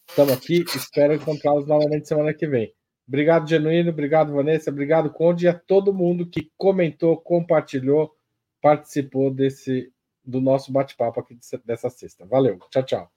[0.08, 2.74] Estamos aqui, espero encontrá-los novamente semana que vem.
[3.08, 8.14] Obrigado, Genuíno, obrigado, Vanessa, obrigado, Conde, e a todo mundo que comentou, compartilhou,
[8.62, 9.92] participou desse
[10.24, 12.26] do nosso bate-papo aqui dessa sexta.
[12.26, 13.12] Valeu, tchau, tchau.